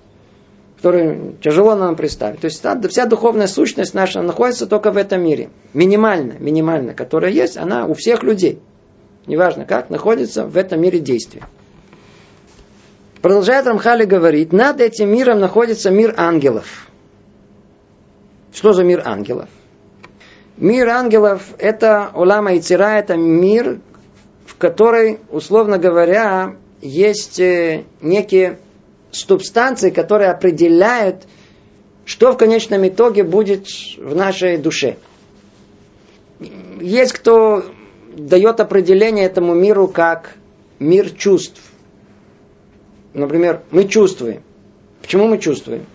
[0.79, 2.41] которую тяжело нам представить.
[2.41, 5.51] То есть вся духовная сущность наша находится только в этом мире.
[5.75, 8.59] Минимально, минимально, которая есть, она у всех людей.
[9.27, 11.43] Неважно как, находится в этом мире действия.
[13.21, 16.90] Продолжает Рамхали говорить, над этим миром находится мир ангелов.
[18.53, 19.49] Что за мир ангелов?
[20.57, 23.81] Мир ангелов– это Улама Ицира, это мир,
[24.61, 28.59] которой, условно говоря, есть э, некие
[29.11, 31.27] субстанции, которые определяют,
[32.05, 34.99] что в конечном итоге будет в нашей душе.
[36.79, 37.65] Есть кто
[38.15, 40.35] дает определение этому миру как
[40.79, 41.63] мир чувств.
[43.15, 44.43] например, мы чувствуем.
[45.01, 45.87] Почему мы чувствуем?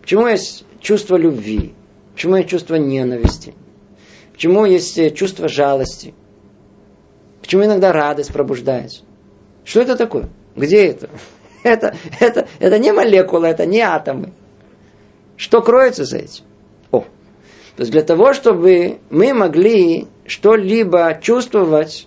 [0.00, 1.74] Почему есть чувство любви?
[2.14, 3.54] Почему есть чувство ненависти?
[4.32, 6.14] Почему есть э, чувство жалости?
[7.40, 9.02] Почему иногда радость пробуждается?
[9.64, 10.28] Что это такое?
[10.54, 11.10] Где это?
[11.62, 14.32] Это, это, это не молекулы, это не атомы.
[15.36, 16.44] Что кроется за этим?
[16.92, 22.06] О, то есть для того, чтобы мы могли что-либо чувствовать,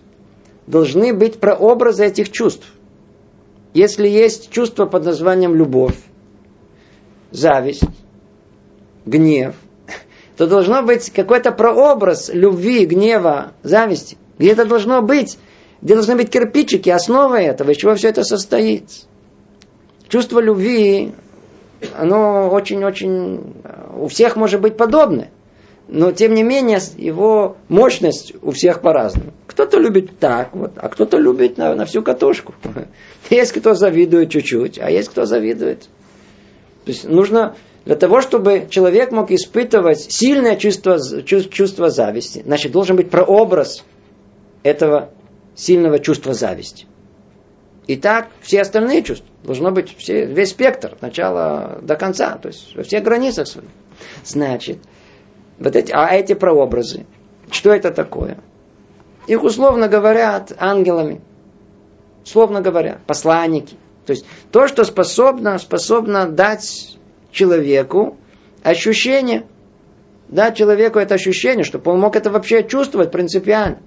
[0.66, 2.72] должны быть прообразы этих чувств.
[3.74, 5.98] Если есть чувство под названием любовь,
[7.32, 7.84] зависть,
[9.10, 9.56] гнев,
[10.38, 14.18] то должно быть какой-то прообраз любви, гнева, зависти.
[14.38, 15.38] Где это должно быть,
[15.82, 18.86] где должны быть кирпичики, основа этого, из чего все это состоит.
[20.08, 21.12] Чувство любви,
[21.98, 23.54] оно очень-очень
[23.98, 25.30] у всех может быть подобное.
[25.92, 29.34] Но, тем не менее, его мощность у всех по-разному.
[29.48, 32.54] Кто-то любит так, вот, а кто-то любит на, на всю катушку.
[33.32, 35.82] Есть кто завидует чуть-чуть, а есть кто завидует.
[36.86, 37.56] То есть нужно
[37.90, 43.84] для того, чтобы человек мог испытывать сильное чувство, чувство зависти, значит, должен быть прообраз
[44.62, 45.10] этого
[45.56, 46.86] сильного чувства зависти.
[47.88, 49.28] И так все остальные чувства.
[49.44, 53.70] Должно быть все, весь спектр, от начала до конца, то есть во всех границах своих.
[54.24, 54.78] Значит,
[55.58, 57.08] вот эти, а эти прообразы,
[57.50, 58.38] что это такое?
[59.26, 61.22] Их условно говорят ангелами.
[62.24, 63.78] Условно говоря, посланники.
[64.06, 66.99] То есть то, что способно, способно дать
[67.32, 68.18] человеку
[68.64, 69.46] ощущение,
[70.28, 73.80] дать человеку это ощущение, чтобы он мог это вообще чувствовать принципиально.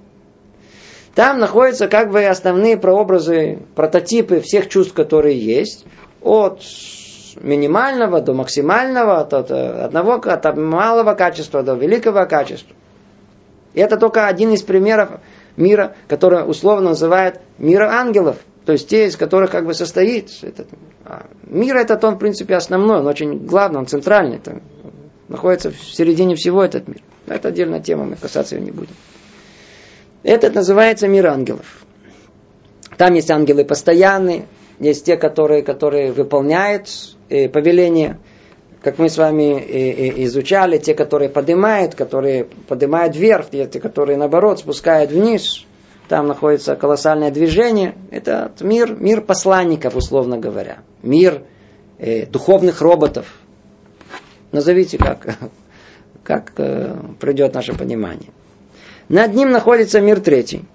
[1.15, 5.85] Там находятся как бы основные прообразы, прототипы всех чувств, которые есть,
[6.23, 6.63] от
[7.37, 12.75] минимального до максимального, от, от одного, от малого качества до великого качества.
[13.75, 15.21] И это только один из примеров
[15.57, 18.37] мира, который условно называют мира ангелов.
[18.65, 20.69] То есть те, из которых как бы состоит этот
[21.05, 21.77] а мир.
[21.77, 24.39] Этот он, в принципе, основной, он очень главный, он центральный.
[24.39, 24.63] Там,
[25.29, 27.03] находится в середине всего этот мир.
[27.27, 28.95] Это отдельная тема, мы касаться ее не будем.
[30.23, 31.85] Этот называется мир ангелов.
[32.97, 34.47] Там есть ангелы постоянные,
[34.79, 36.89] есть те, которые, которые выполняют
[37.29, 38.19] э, повеление,
[38.83, 44.19] как мы с вами э, э, изучали, те, которые поднимают, которые поднимают вверх, те, которые
[44.19, 45.67] наоборот спускают вниз.
[46.13, 47.95] Там находится колоссальное движение.
[48.11, 50.81] Это мир, мир посланников, условно говоря.
[51.03, 51.45] Мир
[51.97, 53.25] э, духовных роботов.
[54.51, 55.39] Назовите, как,
[56.23, 58.29] как э, придет наше понимание.
[59.09, 60.67] Над ним находится мир третий.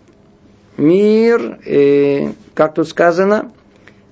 [0.76, 3.52] Мир, э, как тут сказано,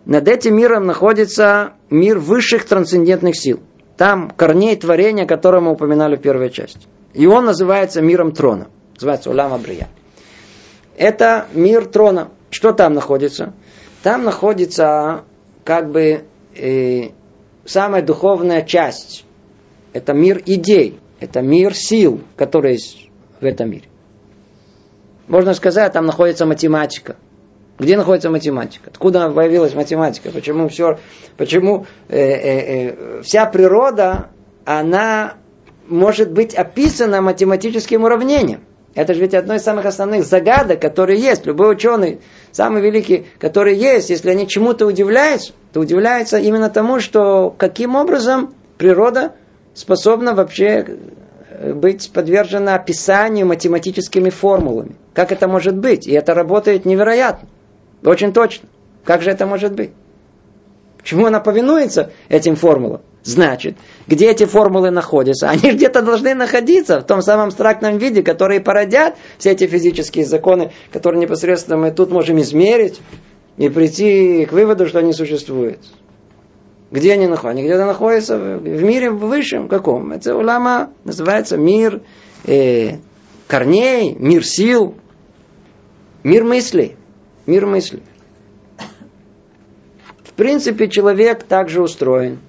[0.05, 3.61] над этим миром находится мир высших трансцендентных сил.
[3.97, 6.81] Там корней творения, которое мы упоминали в первой части.
[7.15, 8.67] И он называется миром трона.
[8.93, 9.87] Называется Улам Абрия.
[10.97, 12.29] Это мир трона.
[12.49, 13.53] Что там находится?
[14.03, 15.23] Там находится
[15.63, 17.09] как бы э,
[17.65, 19.25] самая духовная часть.
[19.93, 20.99] Это мир идей.
[21.19, 23.85] Это мир сил, который есть в этом мире.
[25.27, 27.15] Можно сказать, там находится математика.
[27.79, 28.89] Где находится математика?
[28.89, 30.31] Откуда появилась математика?
[30.31, 30.99] Почему все,
[31.35, 34.29] почему э, э, э, вся природа,
[34.63, 35.33] она
[35.87, 38.61] может быть описана математическим уравнением?
[38.95, 41.45] Это же ведь одно из самых основных загадок, которые есть.
[41.45, 47.53] Любой ученый, самый великий, который есть, если они чему-то удивляются, то удивляются именно тому, что
[47.57, 49.33] каким образом природа
[49.73, 50.97] способна вообще
[51.73, 54.95] быть подвержена описанию математическими формулами.
[55.13, 56.07] Как это может быть?
[56.07, 57.49] И это работает невероятно.
[58.03, 58.69] Очень точно.
[59.03, 59.91] Как же это может быть?
[60.97, 63.01] Почему она повинуется этим формулам?
[63.25, 65.49] Значит, где эти формулы находятся?
[65.49, 70.71] Они где-то должны находиться в том самом абстрактном виде, которые породят все эти физические законы,
[70.93, 73.01] которые непосредственно мы тут можем измерить
[73.57, 75.79] и прийти к выводу, что они существуют.
[76.91, 77.49] Где они находятся?
[77.49, 80.11] Они где-то находятся в мире высшем каком?
[80.11, 82.03] Это улама называется мир
[82.45, 82.97] э,
[83.47, 84.93] корней, мир сил,
[86.23, 86.95] мир мыслей.
[87.47, 88.03] Мир мыслей.
[90.23, 92.39] В принципе, человек также устроен.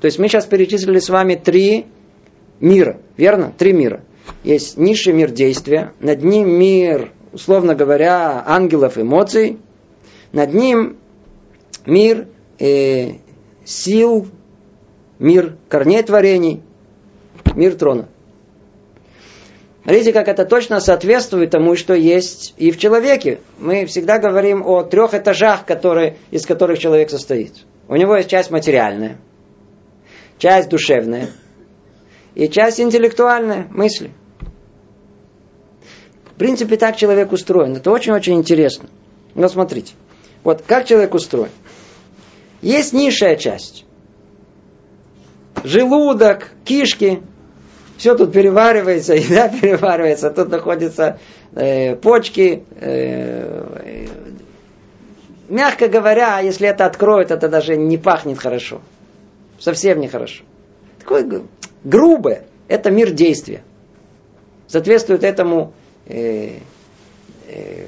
[0.00, 1.86] То есть мы сейчас перечислили с вами три
[2.60, 3.52] мира, верно?
[3.56, 4.02] Три мира.
[4.44, 9.58] Есть низший мир действия, над ним мир, условно говоря, ангелов эмоций,
[10.32, 10.96] над ним
[11.86, 12.28] мир
[12.58, 13.12] э,
[13.64, 14.28] сил,
[15.18, 16.62] мир корней творений,
[17.54, 18.08] мир трона.
[19.82, 23.38] Смотрите, как это точно соответствует тому, что есть и в человеке.
[23.58, 27.52] Мы всегда говорим о трех этажах, которые, из которых человек состоит.
[27.86, 29.18] У него есть часть материальная,
[30.38, 31.30] часть душевная
[32.34, 34.10] и часть интеллектуальная, мысли.
[36.30, 37.76] В принципе, так человек устроен.
[37.76, 38.90] Это очень-очень интересно.
[39.34, 39.94] Но смотрите,
[40.44, 41.50] вот как человек устроен.
[42.60, 43.86] Есть низшая часть.
[45.64, 47.22] Желудок, кишки,
[47.96, 51.18] все тут переваривается, еда переваривается, тут находятся
[51.54, 52.64] э, почки.
[52.80, 54.06] Э,
[55.48, 58.82] мягко говоря, если это откроют, это даже не пахнет хорошо.
[59.58, 60.44] Совсем нехорошо.
[60.98, 61.42] Такое
[61.84, 62.44] грубое.
[62.68, 63.62] Это мир действия.
[64.66, 65.72] Соответствует этому
[66.06, 66.58] э,
[67.48, 67.86] э,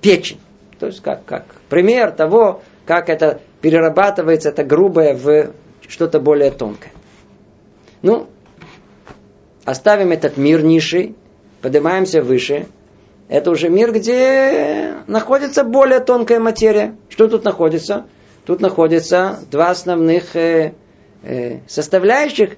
[0.00, 0.38] печень.
[0.78, 5.52] То есть как, как пример того, как это перерабатывается, это грубое в
[5.88, 6.92] что-то более тонкое.
[8.02, 8.26] Ну,
[9.64, 11.14] оставим этот мир ниши,
[11.60, 12.66] поднимаемся выше.
[13.28, 16.96] Это уже мир, где находится более тонкая материя.
[17.08, 18.06] Что тут находится?
[18.44, 20.74] Тут находятся два основных э,
[21.22, 22.56] э, составляющих,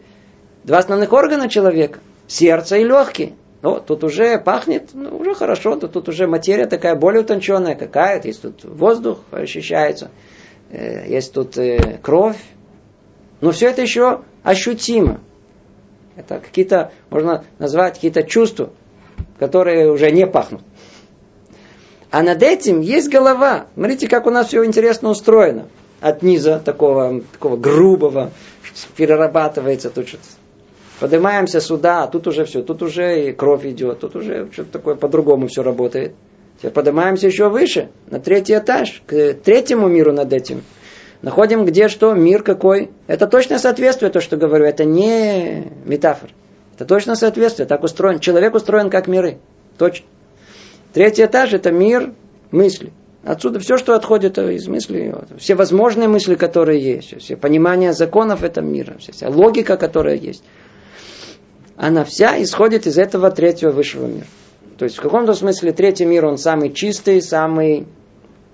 [0.64, 2.00] два основных органа человека.
[2.26, 3.34] Сердце и легкие.
[3.60, 8.28] Ну, тут уже пахнет, ну, уже хорошо, тут, тут уже материя такая более утонченная какая-то.
[8.28, 10.10] Есть тут воздух ощущается,
[10.70, 12.40] э, есть тут э, кровь.
[13.40, 15.20] Но все это еще ощутимо.
[16.16, 18.70] Это какие-то, можно назвать какие-то чувства,
[19.38, 20.62] которые уже не пахнут.
[22.14, 23.66] А над этим есть голова.
[23.74, 25.66] Смотрите, как у нас все интересно устроено.
[26.00, 28.30] От низа такого, такого грубого
[28.96, 30.22] перерабатывается тут что-то.
[31.00, 34.94] Поднимаемся сюда, а тут уже все, тут уже и кровь идет, тут уже что-то такое
[34.94, 36.14] по-другому все работает.
[36.58, 40.62] Теперь поднимаемся еще выше, на третий этаж, к третьему миру над этим.
[41.20, 42.90] Находим, где что, мир какой.
[43.08, 44.66] Это точно соответствие, то, что говорю.
[44.66, 46.30] Это не метафора.
[46.76, 47.66] Это точно соответствие.
[47.66, 48.20] Так устроен.
[48.20, 49.38] Человек устроен как миры.
[49.78, 50.06] Точно.
[50.94, 52.14] Третий этаж– это мир
[52.52, 52.92] мысли.
[53.24, 58.64] Отсюда все, что отходит из мысли, все возможные мысли, которые есть, все понимание законов этого
[58.64, 60.44] мира, вся логика, которая есть,
[61.76, 64.26] она вся исходит из этого третьего высшего мира.
[64.78, 67.86] То есть в каком-то смысле третий мир, он самый чистый, самый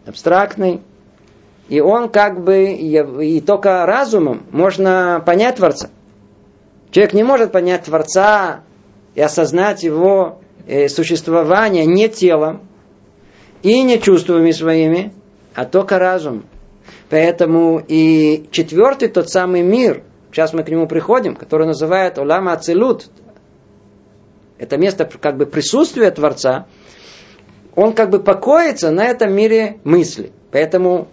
[0.06, 0.80] абстрактный,
[1.68, 5.90] и он как бы, и только разумом можно понять Творца.
[6.90, 8.60] Человек не может понять Творца
[9.14, 12.62] и осознать его э, существование не телом
[13.62, 15.12] и не чувствами своими,
[15.54, 16.44] а только разум.
[17.08, 23.06] Поэтому и четвертый тот самый мир, сейчас мы к нему приходим, который называют Олама Ацелут,
[24.58, 26.66] это место как бы присутствия Творца,
[27.74, 30.32] он как бы покоится на этом мире мысли.
[30.50, 31.08] Поэтому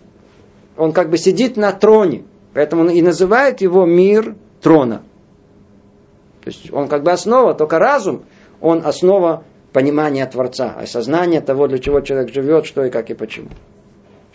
[0.76, 2.24] он как бы сидит на троне.
[2.54, 5.04] Поэтому и называют его мир трона.
[6.44, 8.24] То есть он как бы основа, только разум,
[8.62, 9.44] он основа
[9.74, 13.50] понимания Творца, осознания того, для чего человек живет, что и как и почему.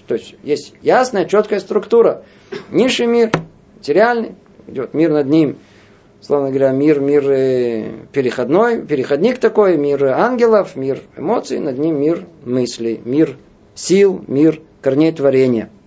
[0.07, 2.25] То есть есть ясная, четкая структура.
[2.71, 3.31] Низший мир,
[3.77, 4.35] материальный,
[4.67, 5.59] идет мир над ним,
[6.21, 12.27] словно говоря, мир, мир э, переходной, переходник такой, мир ангелов, мир эмоций, над ним мир
[12.45, 13.37] мыслей, мир
[13.75, 15.71] сил, мир корней творения–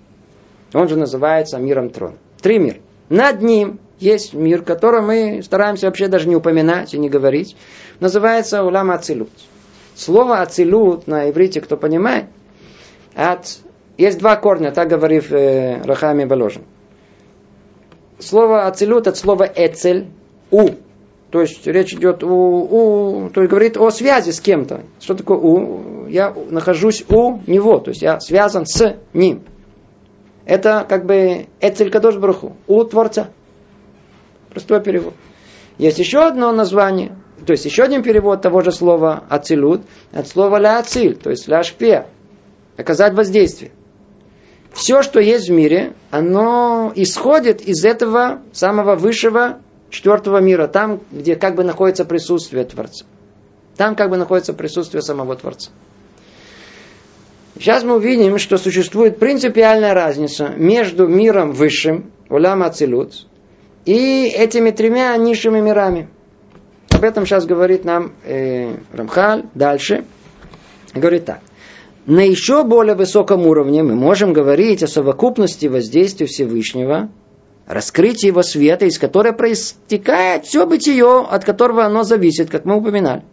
[0.75, 2.15] он же называется миром трон.
[2.41, 2.77] Три мира.
[3.07, 7.55] Над ним есть мир, который мы стараемся вообще даже не упоминать и не говорить.
[7.99, 9.29] Называется улам ацилут.
[9.95, 12.25] Слово ацилут на иврите, кто понимает,
[13.15, 13.59] от...
[13.97, 16.63] есть два корня, так говорит э, Рахами Баложин.
[18.19, 20.07] Слово ацилут от слова эцель,
[20.51, 20.69] у.
[21.31, 24.81] То есть речь идет у, у, то есть говорит о связи с кем-то.
[24.99, 26.07] Что такое у?
[26.07, 29.43] Я нахожусь у него, то есть я связан с ним.
[30.45, 33.29] Это как бы Эцель Кадош Браху, у Творца.
[34.55, 35.13] Простой перевод.
[35.77, 37.11] Есть еще одно название,
[37.45, 39.81] то есть еще один перевод того же слова ацилут,
[40.13, 42.05] от слова ля ациль, то есть ля шпе,
[42.77, 43.71] оказать воздействие.
[44.71, 51.35] Все, что есть в мире, оно исходит из этого самого высшего четвертого мира, там, где
[51.35, 53.05] как бы находится присутствие Творца.
[53.75, 55.69] Там как бы находится присутствие самого Творца.
[57.59, 63.27] Сейчас мы увидим, что существует принципиальная разница между миром высшим, улам ацилут,
[63.85, 66.09] и этими тремя низшими мирами.
[66.89, 70.05] Об этом сейчас говорит нам э, Рамхаль дальше.
[70.93, 71.39] Говорит так.
[72.05, 77.09] На еще более высоком уровне мы можем говорить о совокупности воздействия Всевышнего,
[77.65, 83.23] раскрытии его света, из которого проистекает все бытие, от которого оно зависит, как мы упоминали.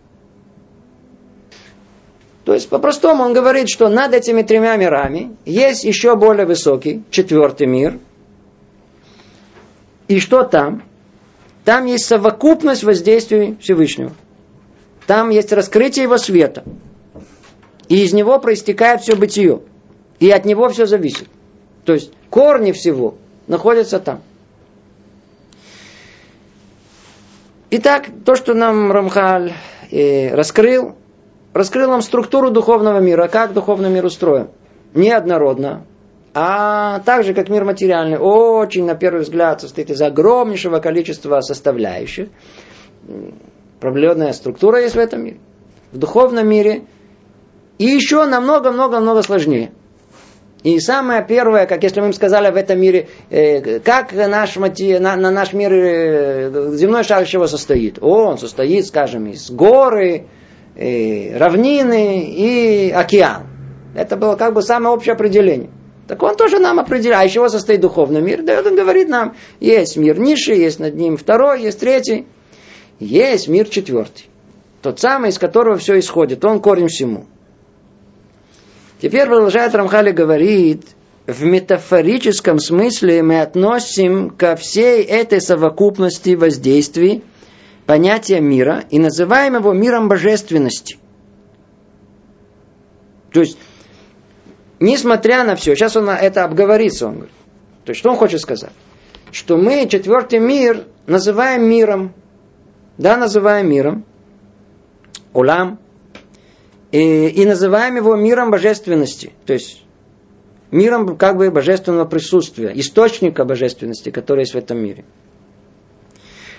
[2.45, 7.67] То есть, по-простому он говорит, что над этими тремя мирами есть еще более высокий, четвертый
[7.67, 7.99] мир.
[10.13, 10.83] И что там?
[11.65, 14.13] Там есть совокупность воздействий Всевышнего.
[15.07, 16.65] Там есть раскрытие его света.
[17.89, 19.63] И из него проистекает все бытие.
[20.21, 21.29] И от него все зависит.
[21.87, 23.15] То есть корни всего
[23.47, 24.21] находятся там.
[27.71, 29.55] Итак, то, что нам Рамхаль
[29.91, 30.95] э, раскрыл,
[31.55, 34.49] раскрыл нам структуру духовного мира, как духовный мир устроен.
[34.93, 35.87] Неоднородно,
[36.35, 42.29] а также как мир материальный, очень, на первый взгляд, состоит из огромнейшего количества составляющих.
[43.81, 45.41] Проблемная структура есть в этом мире.
[45.93, 46.85] В духовном мире
[47.79, 49.73] и еще намного-много-много сложнее.
[50.63, 55.17] И самое первое, как если мы им сказали в этом мире, э, как наш, на,
[55.17, 57.99] на наш мир э, земной шар чего состоит?
[58.01, 60.27] О, он состоит, скажем, из горы,
[60.77, 63.49] э, равнины и океан.
[63.97, 65.71] Это было как бы самое общее определение.
[66.09, 68.43] Так он тоже нам определяет, из чего состоит духовный мир.
[68.43, 72.27] Да, он говорит нам, есть мир низший, есть над ним второй, есть третий.
[72.99, 74.27] Есть мир четвертый.
[74.83, 76.45] Тот самый, из которого все исходит.
[76.45, 77.27] Он корень всему.
[79.01, 80.85] Теперь продолжает Рамхали говорит,
[81.27, 87.23] в метафорическом смысле мы относим ко всей этой совокупности воздействий
[87.87, 90.99] понятие мира и называем его миром божественности.
[93.33, 93.59] То есть,
[94.83, 97.35] несмотря на все, сейчас он это обговорится, он говорит.
[97.85, 98.73] То есть, что он хочет сказать?
[99.31, 102.13] Что мы четвертый мир называем миром.
[102.99, 104.05] Да, называем миром.
[105.33, 105.79] Улам.
[106.91, 109.33] И, и называем его миром божественности.
[109.47, 109.83] То есть,
[110.71, 115.05] миром как бы божественного присутствия, источника божественности, который есть в этом мире.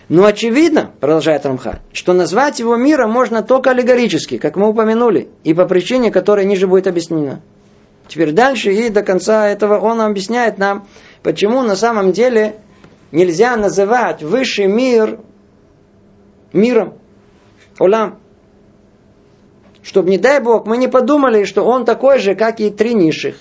[0.09, 5.53] Но очевидно, продолжает Рамха, что назвать его миром можно только аллегорически, как мы упомянули, и
[5.53, 7.41] по причине, которая ниже будет объяснена.
[8.07, 10.87] Теперь дальше и до конца этого он объясняет нам,
[11.21, 12.57] почему на самом деле
[13.11, 15.19] нельзя называть высший мир
[16.51, 16.95] миром,
[17.79, 18.19] улам.
[19.81, 23.35] Чтобы, не дай Бог, мы не подумали, что он такой же, как и три низших.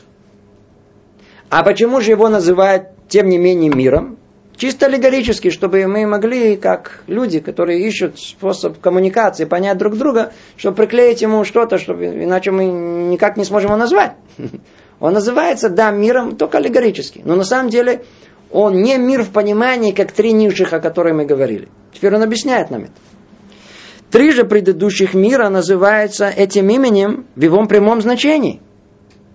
[1.50, 4.18] А почему же его называют, тем не менее, миром?
[4.62, 10.76] Чисто аллегорически, чтобы мы могли, как люди, которые ищут способ коммуникации, понять друг друга, чтобы
[10.76, 14.12] приклеить ему что-то, чтобы, иначе мы никак не сможем его назвать.
[15.00, 17.22] Он называется, да, миром, только аллегорически.
[17.24, 18.04] Но на самом деле
[18.52, 21.66] он не мир в понимании, как три низших, о которых мы говорили.
[21.92, 22.92] Теперь он объясняет нам это.
[24.12, 28.60] Три же предыдущих мира называются этим именем в его прямом значении–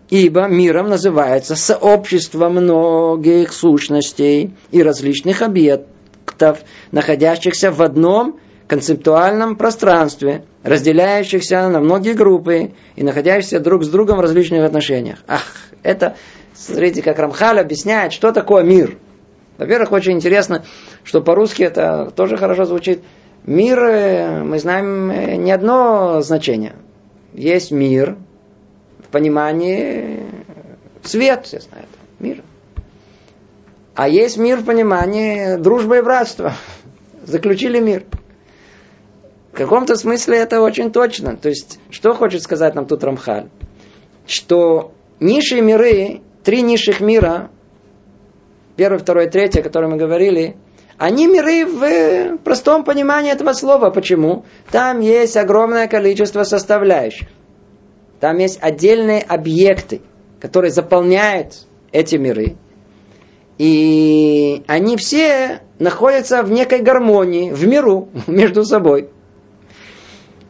[0.10, 6.60] Ибо миром называется сообщество многих сущностей и различных объектов,
[6.92, 14.22] находящихся в одном концептуальном пространстве, разделяющихся на многие группы и находящихся друг с другом в
[14.22, 15.20] различных отношениях.
[15.28, 15.44] Ах,
[15.84, 16.16] это,
[16.54, 18.98] смотрите, как Рамхаль объясняет, что такое мир.
[19.58, 20.64] Во-первых, очень интересно,
[21.04, 23.02] что по-русски это тоже хорошо звучит.
[23.46, 26.76] Мир, э, мы знаем, э, не одно значение.
[27.34, 28.18] Есть мир,
[29.18, 30.20] понимании
[31.02, 31.90] свет, все знают,
[32.20, 32.44] мир.
[33.96, 36.54] А есть мир в понимании дружбы и братства.
[37.24, 38.04] Заключили мир.
[39.52, 41.36] В каком-то смысле это очень точно.
[41.36, 43.48] То есть, что хочет сказать нам тут Рамхаль?
[44.28, 47.50] Что низшие миры, три низших мира,
[48.76, 50.58] первый, второй, третий, о котором мы говорили,
[51.00, 53.90] они миры в простом понимании этого слова.
[53.90, 54.46] Почему?
[54.70, 57.28] Там есть огромное количество составляющих.
[58.20, 60.02] Там есть отдельные объекты,
[60.40, 62.58] которые заполняют эти миры.
[63.58, 69.10] И они все находятся в некой гармонии, в миру, между собой.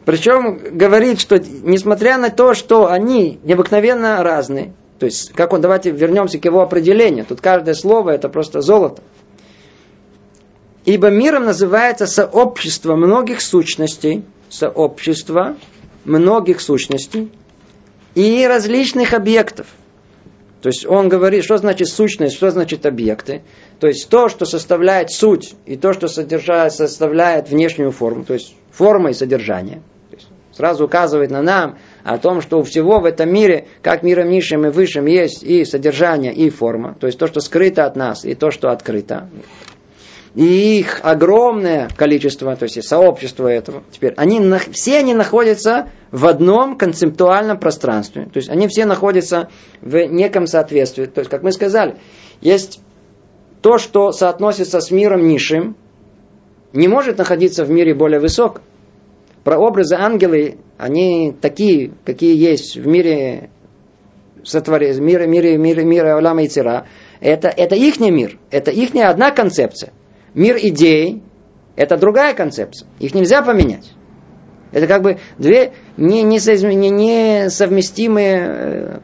[0.04, 5.90] Причем говорит, что несмотря на то, что они необыкновенно разные, то есть, как он, давайте
[5.90, 7.24] вернемся к его определению.
[7.24, 9.02] Тут каждое слово это просто золото.
[10.84, 15.56] Ибо миром называется сообщество многих сущностей, сообщество
[16.04, 17.30] многих сущностей,
[18.14, 19.66] и различных объектов.
[20.62, 23.42] То есть он говорит, что значит сущность, что значит объекты.
[23.78, 28.56] То есть то, что составляет суть, и то, что содержает, составляет внешнюю форму, то есть
[28.72, 29.82] форма и содержание.
[30.10, 34.28] Есть сразу указывает на нам о том, что у всего в этом мире, как миром
[34.28, 36.96] низшим и высшим, есть и содержание, и форма.
[36.98, 39.28] То есть то, что скрыто от нас, и то, что открыто
[40.38, 46.78] и их огромное количество, то есть сообщество этого, теперь, они, все они находятся в одном
[46.78, 48.26] концептуальном пространстве.
[48.32, 49.48] То есть они все находятся
[49.80, 51.06] в неком соответствии.
[51.06, 51.96] То есть, как мы сказали,
[52.40, 52.80] есть
[53.62, 55.74] то, что соотносится с миром низшим,
[56.72, 58.62] не может находиться в мире более высоком.
[59.42, 63.50] Прообразы ангелы, они такие, какие есть в мире
[64.44, 66.86] сотворения, мире, мире, мире, мире Алама и Цира.
[67.18, 69.92] Это, это их мир, это их одна концепция.
[70.34, 71.22] Мир идей–
[71.76, 72.88] это другая концепция.
[72.98, 73.92] Их нельзя поменять.
[74.72, 78.98] Это как бы две не, не, не, несовместимые, э,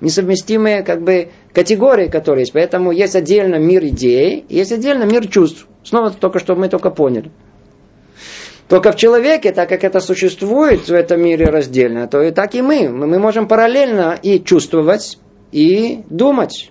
[0.00, 2.52] несовместимые как бы категории, которые есть.
[2.52, 5.66] Поэтому есть отдельно мир идей, есть отдельно мир чувств.
[5.84, 7.30] Снова только что мы только поняли.
[8.68, 12.60] Только в человеке, так как это существует в этом мире раздельно, то и так и
[12.60, 12.90] мы.
[12.90, 15.18] Мы можем параллельно и чувствовать,
[15.52, 16.70] и думать.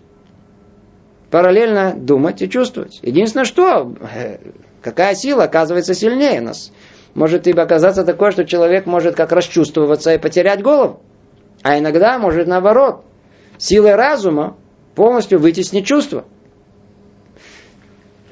[1.29, 2.99] Параллельно думать и чувствовать.
[3.01, 4.37] Единственное, что, э,
[4.81, 6.71] какая сила оказывается сильнее нас.
[7.15, 11.01] Может ибо оказаться такое, что человек может как расчувствоваться и потерять голову.
[11.63, 13.03] А иногда может наоборот.
[13.57, 14.55] Силой разума
[14.95, 16.25] полностью вытеснить чувства.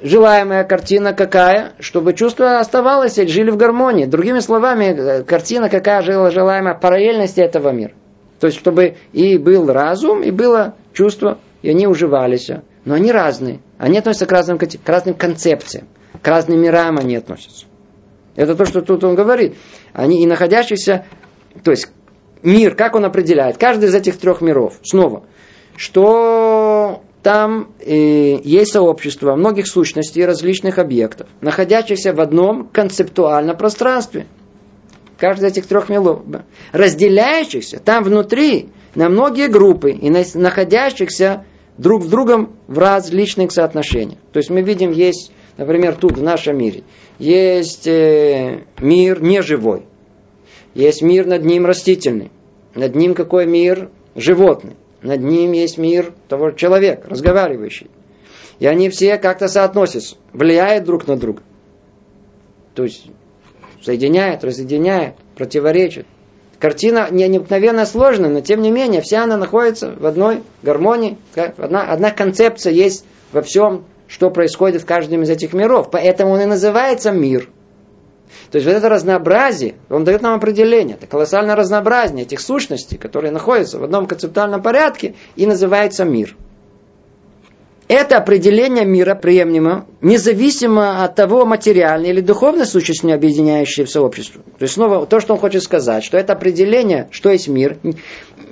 [0.02, 1.74] Желаемая картина какая?
[1.80, 4.06] Чтобы чувства оставалось и жили в гармонии.
[4.06, 7.94] Другими словами, э, картина какая жила желаемая параллельности этого мира.
[8.40, 12.52] То есть, чтобы и был разум, и было чувство, и они уживались.
[12.86, 13.60] Но они разные.
[13.78, 15.88] Они относятся к разным, к разным концепциям.
[16.22, 17.66] К разным мирам они относятся.
[18.36, 19.56] Это то, что тут он говорит.
[19.94, 21.06] Они и находящиеся,
[21.64, 21.90] то есть
[22.44, 23.58] мир, как он определяет?
[23.58, 24.80] Каждый из этих трех миров.
[24.84, 25.24] Снова.
[25.76, 34.28] Что там э, есть сообщество многих сущностей и различных объектов, находящихся в одном концептуальном пространстве.
[35.18, 36.22] Каждый из этих трех миров.
[36.72, 41.46] Разделяющихся там внутри на многие группы и находящихся
[41.78, 44.20] друг в другом в различных соотношениях.
[44.32, 46.84] То есть мы видим, есть, например, тут в нашем мире,
[47.20, 49.84] есть э, мир неживой,
[50.74, 52.32] есть мир над ним растительный,
[52.74, 57.90] над ним какой мир животный, над ним есть мир того человека, разговаривающий.
[58.60, 61.44] И они все как-то соотносятся, влияют друг на друга.
[62.74, 63.06] То есть
[63.82, 66.06] соединяют, разъединяют, противоречат.
[66.60, 71.18] Картина необыкновенно сложная, но тем не менее вся она находится в одной гармонии.
[71.36, 75.90] Одна, одна концепция есть во всем, что происходит в каждом из этих миров.
[75.92, 77.50] Поэтому он и называется мир.
[78.52, 80.96] То есть вот это разнообразие, он дает нам определение.
[80.96, 86.36] Это колоссальное разнообразие этих сущностей, которые находятся в одном концептуальном порядке и называется мир.
[87.88, 94.42] Это определение мира приемлемо, независимо от того, материальной или духовной сущности, объединяющей в сообщество.
[94.58, 97.78] То есть снова то, что он хочет сказать, что это определение, что есть мир,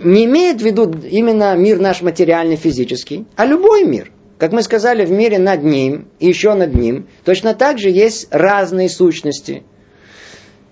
[0.04, 4.12] не имеет в виду именно мир наш материальный, физический, а любой мир.
[4.38, 8.28] Как мы сказали, в мире над ним и еще над ним, точно так же есть
[8.30, 9.64] разные сущности.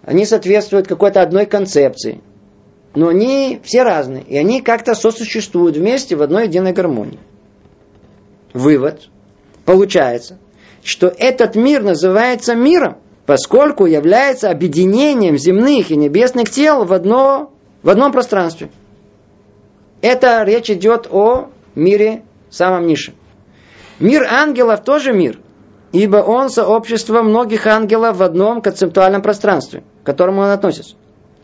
[0.03, 2.21] Они соответствуют какой-то одной концепции.
[2.93, 4.23] Но они все разные.
[4.27, 7.19] И они как-то сосуществуют вместе в одной единой гармонии
[8.53, 9.09] вывод
[9.65, 10.37] получается,
[10.83, 17.51] что этот мир называется миром, поскольку является объединением земных и небесных тел в, одно,
[17.83, 18.69] в одном пространстве.
[20.01, 23.13] Это речь идет о мире самом низшем.
[23.99, 25.39] Мир ангелов тоже мир,
[25.91, 30.95] ибо он сообщество многих ангелов в одном концептуальном пространстве, к которому он относится.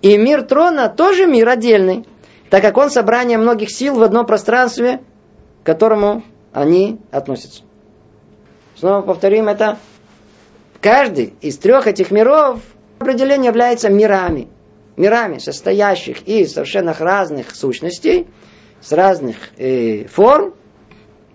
[0.02, 2.06] И мир трона тоже мир отдельный,
[2.50, 5.02] так как он собрание многих сил в одном пространстве,
[5.62, 7.64] к которому они относятся.
[8.76, 9.78] Снова повторим это.
[10.82, 12.60] Каждый из трех этих миров
[13.00, 14.48] определение является мирами.
[14.96, 18.28] Мирами, состоящих из совершенно разных сущностей,
[18.82, 20.54] с разных э, форм,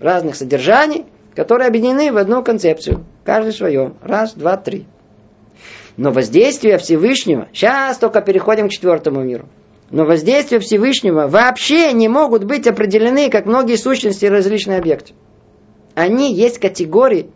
[0.01, 3.05] разных содержаний, которые объединены в одну концепцию.
[3.25, 3.95] Каждый свое.
[4.03, 4.87] Раз, два, три.
[5.97, 9.49] Но воздействие Всевышнего, сейчас только переходим к четвертому миру.
[9.93, 15.13] Но воздействие Всевышнего вообще не могут быть определены, как многие сущности и различные объекты.
[15.95, 17.31] Они есть категории,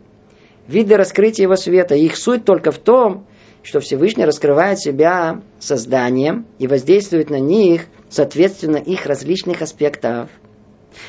[0.67, 1.93] виды раскрытия его света.
[1.93, 3.27] Их суть только в том,
[3.61, 10.31] что Всевышний раскрывает себя созданием и воздействует на них, соответственно, их различных аспектов.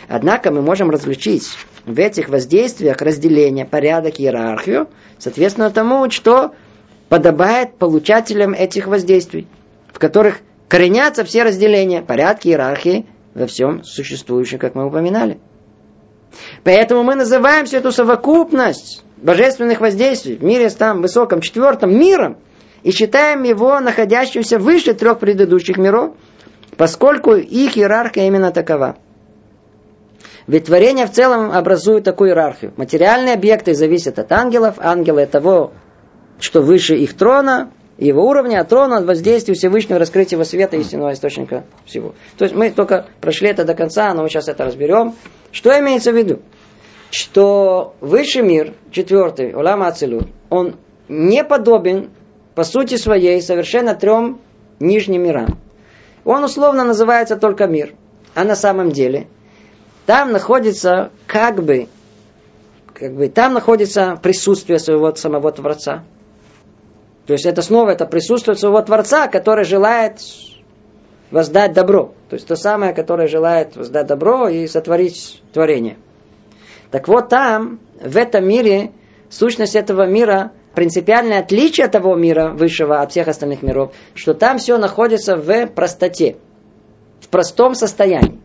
[0.07, 1.45] Однако мы можем различить
[1.87, 6.53] в этих воздействиях разделение, порядок, иерархию, соответственно тому, что
[7.09, 9.47] подобает получателям этих воздействий,
[9.95, 15.39] в которых коренятся все разделения, порядки, иерархии во всем существующем, как мы упоминали.
[16.63, 22.37] Поэтому мы называем всю эту совокупность божественных воздействий в мире там высоком четвертом миром
[22.83, 26.15] и считаем его находящимся выше трех предыдущих миров,
[26.77, 28.97] поскольку их иерархия именно такова.
[30.47, 32.73] Ведь творение в целом образует такую иерархию.
[32.77, 35.73] Материальные объекты зависят от ангелов, ангелы от того,
[36.41, 41.13] что выше их трона, его уровня, от трона, от воздействия Всевышнего, раскрытия его света, истинного
[41.13, 42.15] источника всего.
[42.37, 45.15] То есть мы только прошли это до конца, но мы сейчас это разберем.
[45.51, 46.41] Что имеется в виду?
[47.11, 50.77] Что высший мир, четвертый, Улама Ацилут, он
[51.09, 52.11] не подобен
[52.55, 54.41] по сути своей совершенно трем
[54.79, 55.59] нижним мирам.
[56.25, 57.95] Он условно называется только мир.
[58.35, 59.27] А на самом деле
[60.07, 61.89] там находится как бы,
[62.95, 66.05] как бы там находится присутствие своего самого Творца.
[67.29, 70.23] То есть это снова это присутствие своего Творца, который желает
[71.31, 72.15] воздать добро.
[72.31, 75.99] То есть то самое, которое желает воздать добро и сотворить творение.
[76.91, 78.93] Так вот там, в этом мире,
[79.29, 84.79] сущность этого мира, принципиальное отличие того мира высшего от всех остальных миров, что там все
[84.79, 86.39] находится в простоте,
[87.21, 88.41] в простом состоянии.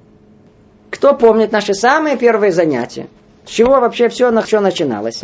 [0.90, 3.08] кто помнит наши самые первые занятия?
[3.46, 5.24] С чего вообще все, на все начиналось?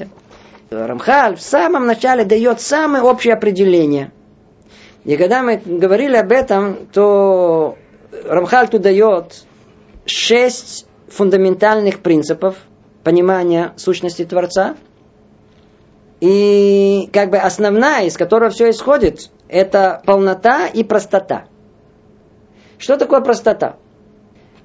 [0.70, 4.12] Рамхаль в самом начале дает самое общее определение.
[5.04, 7.78] И когда мы говорили об этом, то
[8.26, 9.44] Рамхаль тут дает
[10.06, 12.56] шесть фундаментальных принципов
[13.04, 14.76] понимания сущности Творца.
[16.20, 21.46] И как бы основная, из которой все исходит, это полнота и простота.
[22.78, 23.78] Что такое простота?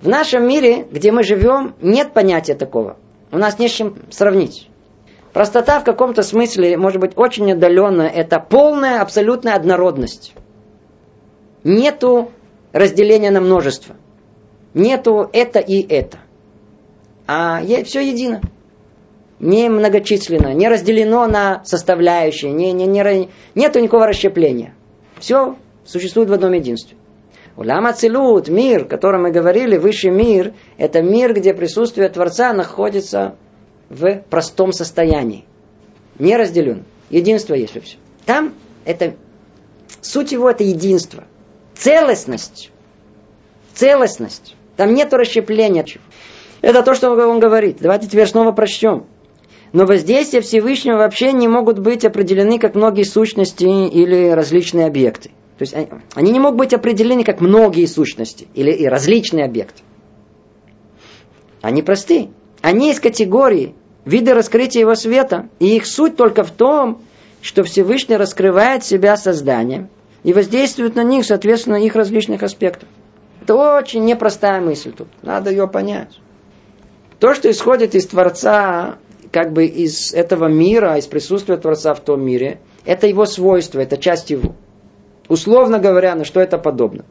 [0.03, 2.97] В нашем мире, где мы живем, нет понятия такого.
[3.31, 4.69] У нас не с чем сравнить.
[5.35, 10.33] Простота в каком-то смысле, может быть, очень отдаленная, это полная, абсолютная однородность.
[11.65, 12.31] Нету
[12.73, 13.97] разделения на множество.
[14.75, 16.19] Нету это и это.
[17.27, 18.43] А все едино.
[19.41, 24.73] Не многочисленно, не разделено на составляющие, не, не, не, нету никакого расщепления.
[25.19, 26.97] Все существует в одном единстве.
[27.57, 33.35] Улам Ацилут, мир, о котором мы говорили, высший мир, это мир, где присутствие Творца находится
[33.89, 35.45] в простом состоянии.
[36.19, 36.85] Не разделен.
[37.11, 38.01] Единство есть во всем.
[38.25, 38.55] Там
[38.85, 39.15] это,
[40.01, 41.25] суть его это единство.
[41.75, 42.71] Целостность.
[43.75, 44.57] Целостность.
[44.77, 45.85] Там нет расщепления.
[46.61, 47.79] Это то, что он говорит.
[47.81, 49.07] Давайте теперь снова прочтем.
[49.73, 55.31] Но воздействия Всевышнего вообще не могут быть определены как многие сущности или различные объекты.
[55.59, 55.75] То есть
[56.15, 59.83] они не могут быть определены как многие сущности или и различные объекты.
[61.61, 62.29] Они просты.
[62.65, 63.75] Они из категории
[64.07, 65.51] виды раскрытия его света.
[65.59, 67.03] И их суть только в том,
[67.43, 69.91] что Всевышний раскрывает себя созданием
[70.23, 72.89] и воздействует на них, соответственно, их различных аспектов.
[73.43, 75.09] Это очень непростая мысль тут.
[75.21, 76.19] Надо ее понять.
[77.19, 78.97] То, что исходит из Творца,
[79.31, 83.99] как бы из этого мира, из присутствия Творца в том мире, это его свойство, это
[83.99, 84.55] часть его.
[85.29, 87.05] Условно говоря, на что это подобно.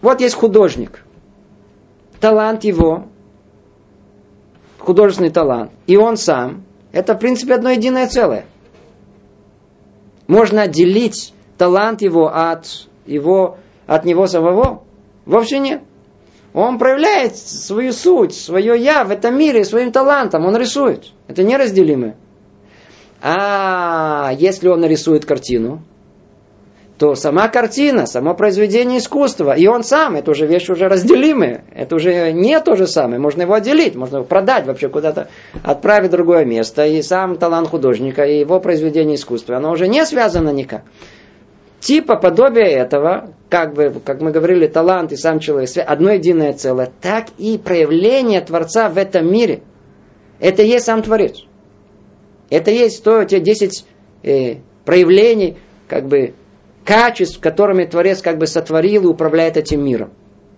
[0.00, 1.04] Вот есть художник.
[2.20, 3.04] Талант его
[4.80, 8.46] художественный талант, и он сам, это в принципе одно единое целое.
[10.26, 12.66] Можно отделить талант его от,
[13.06, 14.82] его, от него самого?
[15.26, 15.82] Вовсе нет.
[16.52, 20.44] Он проявляет свою суть, свое я в этом мире своим талантом.
[20.46, 21.12] Он рисует.
[21.28, 22.16] Это неразделимое.
[23.22, 25.82] А если он нарисует картину,
[27.00, 31.64] то сама картина, само произведение искусства, и он сам, это уже вещь уже разделимая.
[31.74, 33.18] Это уже не то же самое.
[33.18, 35.28] Можно его отделить, можно его продать вообще куда-то,
[35.64, 36.84] отправить в другое место.
[36.84, 40.82] И сам талант художника, и его произведение искусства, оно уже не связано никак.
[41.80, 46.92] Типа подобие этого, как бы, как мы говорили, талант и сам человек, одно единое целое,
[47.00, 49.62] так и проявление Творца в этом мире.
[50.38, 51.44] Это и есть сам Творец.
[52.50, 53.86] Это есть то, те 10
[54.22, 55.56] э, проявлений,
[55.88, 56.34] как бы,
[56.84, 60.10] качеств, которыми Творец как бы сотворил и управляет этим миром.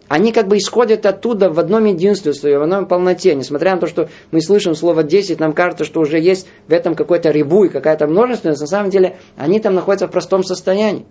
[0.09, 3.35] Они как бы исходят оттуда в одном единстве своем, в одной полноте.
[3.35, 6.95] Несмотря на то, что мы слышим слово 10, нам кажется, что уже есть в этом
[6.95, 8.61] какой-то рибуй, какая-то множественность.
[8.61, 11.07] На самом деле они там находятся в простом состоянии.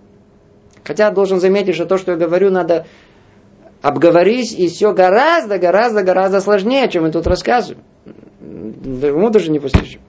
[0.84, 2.86] Хотя должен заметить, что то, что я говорю, надо
[3.82, 7.84] обговорить, и все гораздо, гораздо, гораздо сложнее, чем мы тут рассказываем.
[8.40, 10.02] Ему даже не постижим.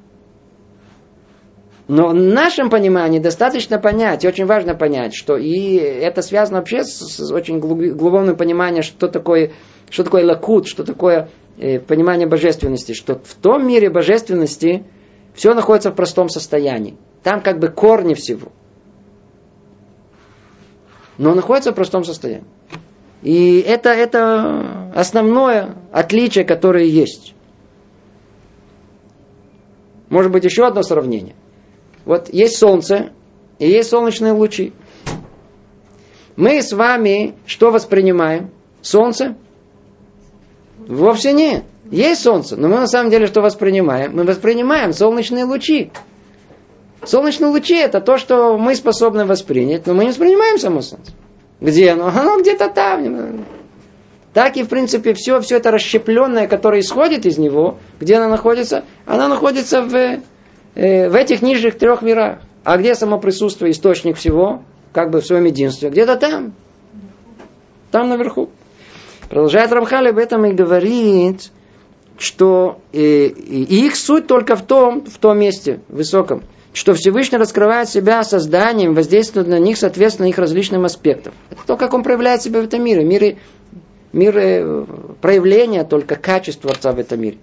[1.95, 6.85] Но в нашем понимании достаточно понять, и очень важно понять, что и это связано вообще
[6.85, 9.53] с, с очень глубоким пониманием, что такое,
[9.91, 11.29] что такое лакут, что такое
[11.59, 14.85] э, понимание божественности, что в том мире божественности
[15.35, 16.97] все находится в простом состоянии.
[17.23, 18.53] Там как бы корни всего.
[21.19, 22.47] Но находится в простом состоянии.
[23.21, 27.35] И это, это основное отличие, которое есть.
[30.09, 31.35] Может быть, еще одно сравнение.
[32.05, 33.11] Вот есть солнце
[33.59, 34.73] и есть солнечные лучи.
[36.37, 38.51] Мы с вами что воспринимаем?
[38.81, 39.37] Солнце?
[40.79, 41.65] Вовсе нет.
[41.91, 44.17] Есть солнце, но мы на самом деле что воспринимаем?
[44.17, 45.93] Мы воспринимаем солнечные лучи.
[47.05, 51.13] Солнечные лучи это то, что мы способны воспринять, но мы не воспринимаем само солнце.
[51.61, 52.09] Где оно?
[52.15, 53.45] Оно где-то там.
[54.33, 58.85] Так и, в принципе, все, все это расщепленное, которое исходит из него, где оно находится?
[59.05, 60.21] Оно находится в
[60.75, 62.39] в этих нижних трех мирах.
[62.65, 64.63] А где само присутствие, источник всего,
[64.93, 65.91] как бы в своем единстве?
[65.91, 66.55] Где-то там.
[67.91, 68.51] Там наверху.
[69.29, 71.51] Продолжает Рамхали об этом и говорит,
[72.19, 76.43] что э, их суть только в том, в том месте высоком,
[76.73, 81.35] что Всевышний раскрывает себя созданием, воздействует на них, соответственно, их различным аспектам.
[81.51, 83.05] Это то, как он проявляет себя в этом мире.
[83.05, 83.37] Мир,
[84.13, 84.85] мир э,
[85.21, 87.39] проявления только качества Творца в этом мире.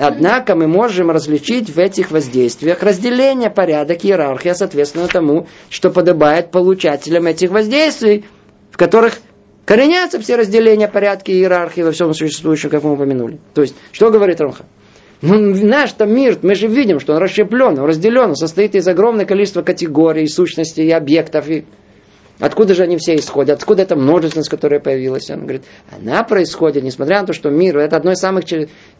[0.00, 7.26] Однако мы можем различить в этих воздействиях разделение, порядок, иерархия, соответственно тому, что подобает получателям
[7.26, 8.24] этих воздействий,
[8.70, 9.18] в которых
[9.70, 13.38] Коренятся все разделения, порядки, иерархии во всем существующем, как мы упомянули.
[13.54, 14.64] То есть, что говорит Рамха?
[15.22, 18.88] Ну, наш там мир, мы же видим, что он расщеплен, он разделен, он состоит из
[18.88, 21.46] огромного количества категорий, сущностей и объектов.
[22.40, 23.58] Откуда же они все исходят?
[23.58, 25.30] Откуда эта множественность, которая появилась?
[25.30, 25.64] Он говорит,
[25.94, 28.44] она происходит, несмотря на то, что мир, это одно из самых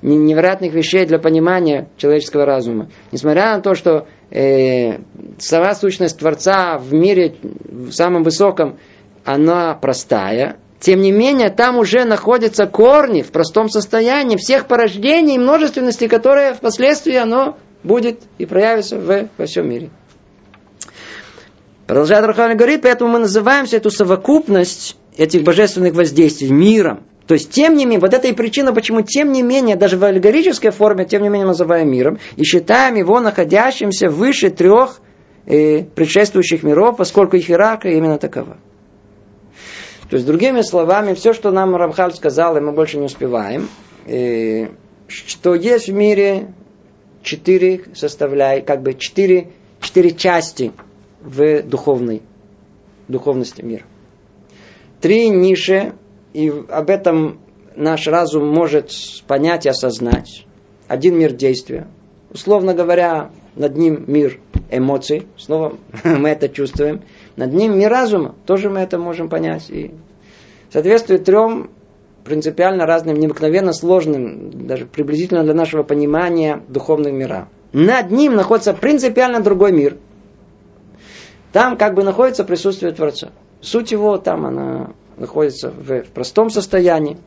[0.03, 2.91] невероятных вещей для понимания человеческого разума.
[3.13, 4.99] Несмотря на то, что э,
[5.39, 8.79] сама сущность Творца в мире, в самом высоком,
[9.25, 15.39] она простая, тем не менее, там уже находятся корни в простом состоянии всех порождений и
[15.39, 19.91] множественности, которые впоследствии оно будет и проявится в, во всем мире.
[21.91, 27.03] Продолжает Рахалин говорит, поэтому мы называем всю эту совокупность этих божественных воздействий миром.
[27.27, 30.05] То есть, тем не менее, вот это и причина, почему, тем не менее, даже в
[30.05, 35.01] аллегорической форме, тем не менее, называем миром, и считаем его находящимся выше трех
[35.47, 38.59] э, предшествующих миров, поскольку их иерархия именно такова.
[40.09, 43.69] То есть, другими словами, все, что нам Рамхаль сказал, и мы больше не успеваем,
[44.07, 44.69] э,
[45.09, 46.55] что есть в мире
[47.25, 49.49] четыре составляющие, как бы четыре,
[49.81, 50.71] четыре части–
[51.23, 52.23] в духовной,
[53.09, 53.85] духовности мира.
[55.01, 55.95] Три ниши,
[56.33, 57.39] и об этом
[57.77, 58.91] наш разум может
[59.27, 60.47] понять и осознать.
[60.89, 61.87] Один мир действия.
[62.33, 64.39] Условно говоря, над ним мир
[64.71, 65.27] эмоций.
[65.37, 67.03] Снова мы это чувствуем.
[67.37, 68.35] Над ним мир разума.
[68.47, 69.71] Тоже мы это можем понять.
[69.71, 69.93] И
[70.71, 71.71] соответствует трем
[72.25, 77.49] принципиально разным, необыкновенно сложным, даже приблизительно для нашего понимания духовных мира.
[77.73, 79.97] Над ним находится принципиально другой мир–
[81.53, 83.31] там как бы находится присутствие Творца.
[83.61, 87.19] Суть его там она находится в, простом состоянии.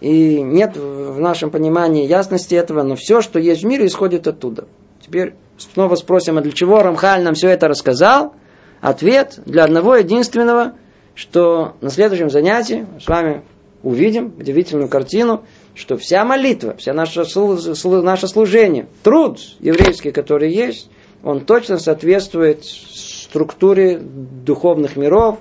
[0.00, 4.66] И нет в нашем понимании ясности этого, но все, что есть в мире, исходит оттуда.
[5.00, 8.34] Теперь снова спросим, а для чего Рамхаль нам все это рассказал?
[8.80, 10.74] Ответ для одного единственного,
[11.14, 13.42] что на следующем занятии с вами
[13.82, 15.44] увидим удивительную картину,
[15.74, 17.24] что вся молитва, вся наша,
[18.02, 20.90] наше служение, труд еврейский, который есть,
[21.22, 22.64] он точно соответствует
[23.34, 25.40] структуре духовных миров.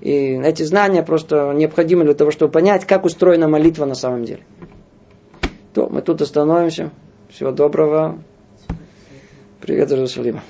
[0.00, 4.42] И эти знания просто необходимы для того, чтобы понять, как устроена молитва на самом деле.
[5.74, 6.92] То мы тут остановимся.
[7.28, 8.18] Всего доброго.
[9.60, 10.42] Привет, Иерусалима.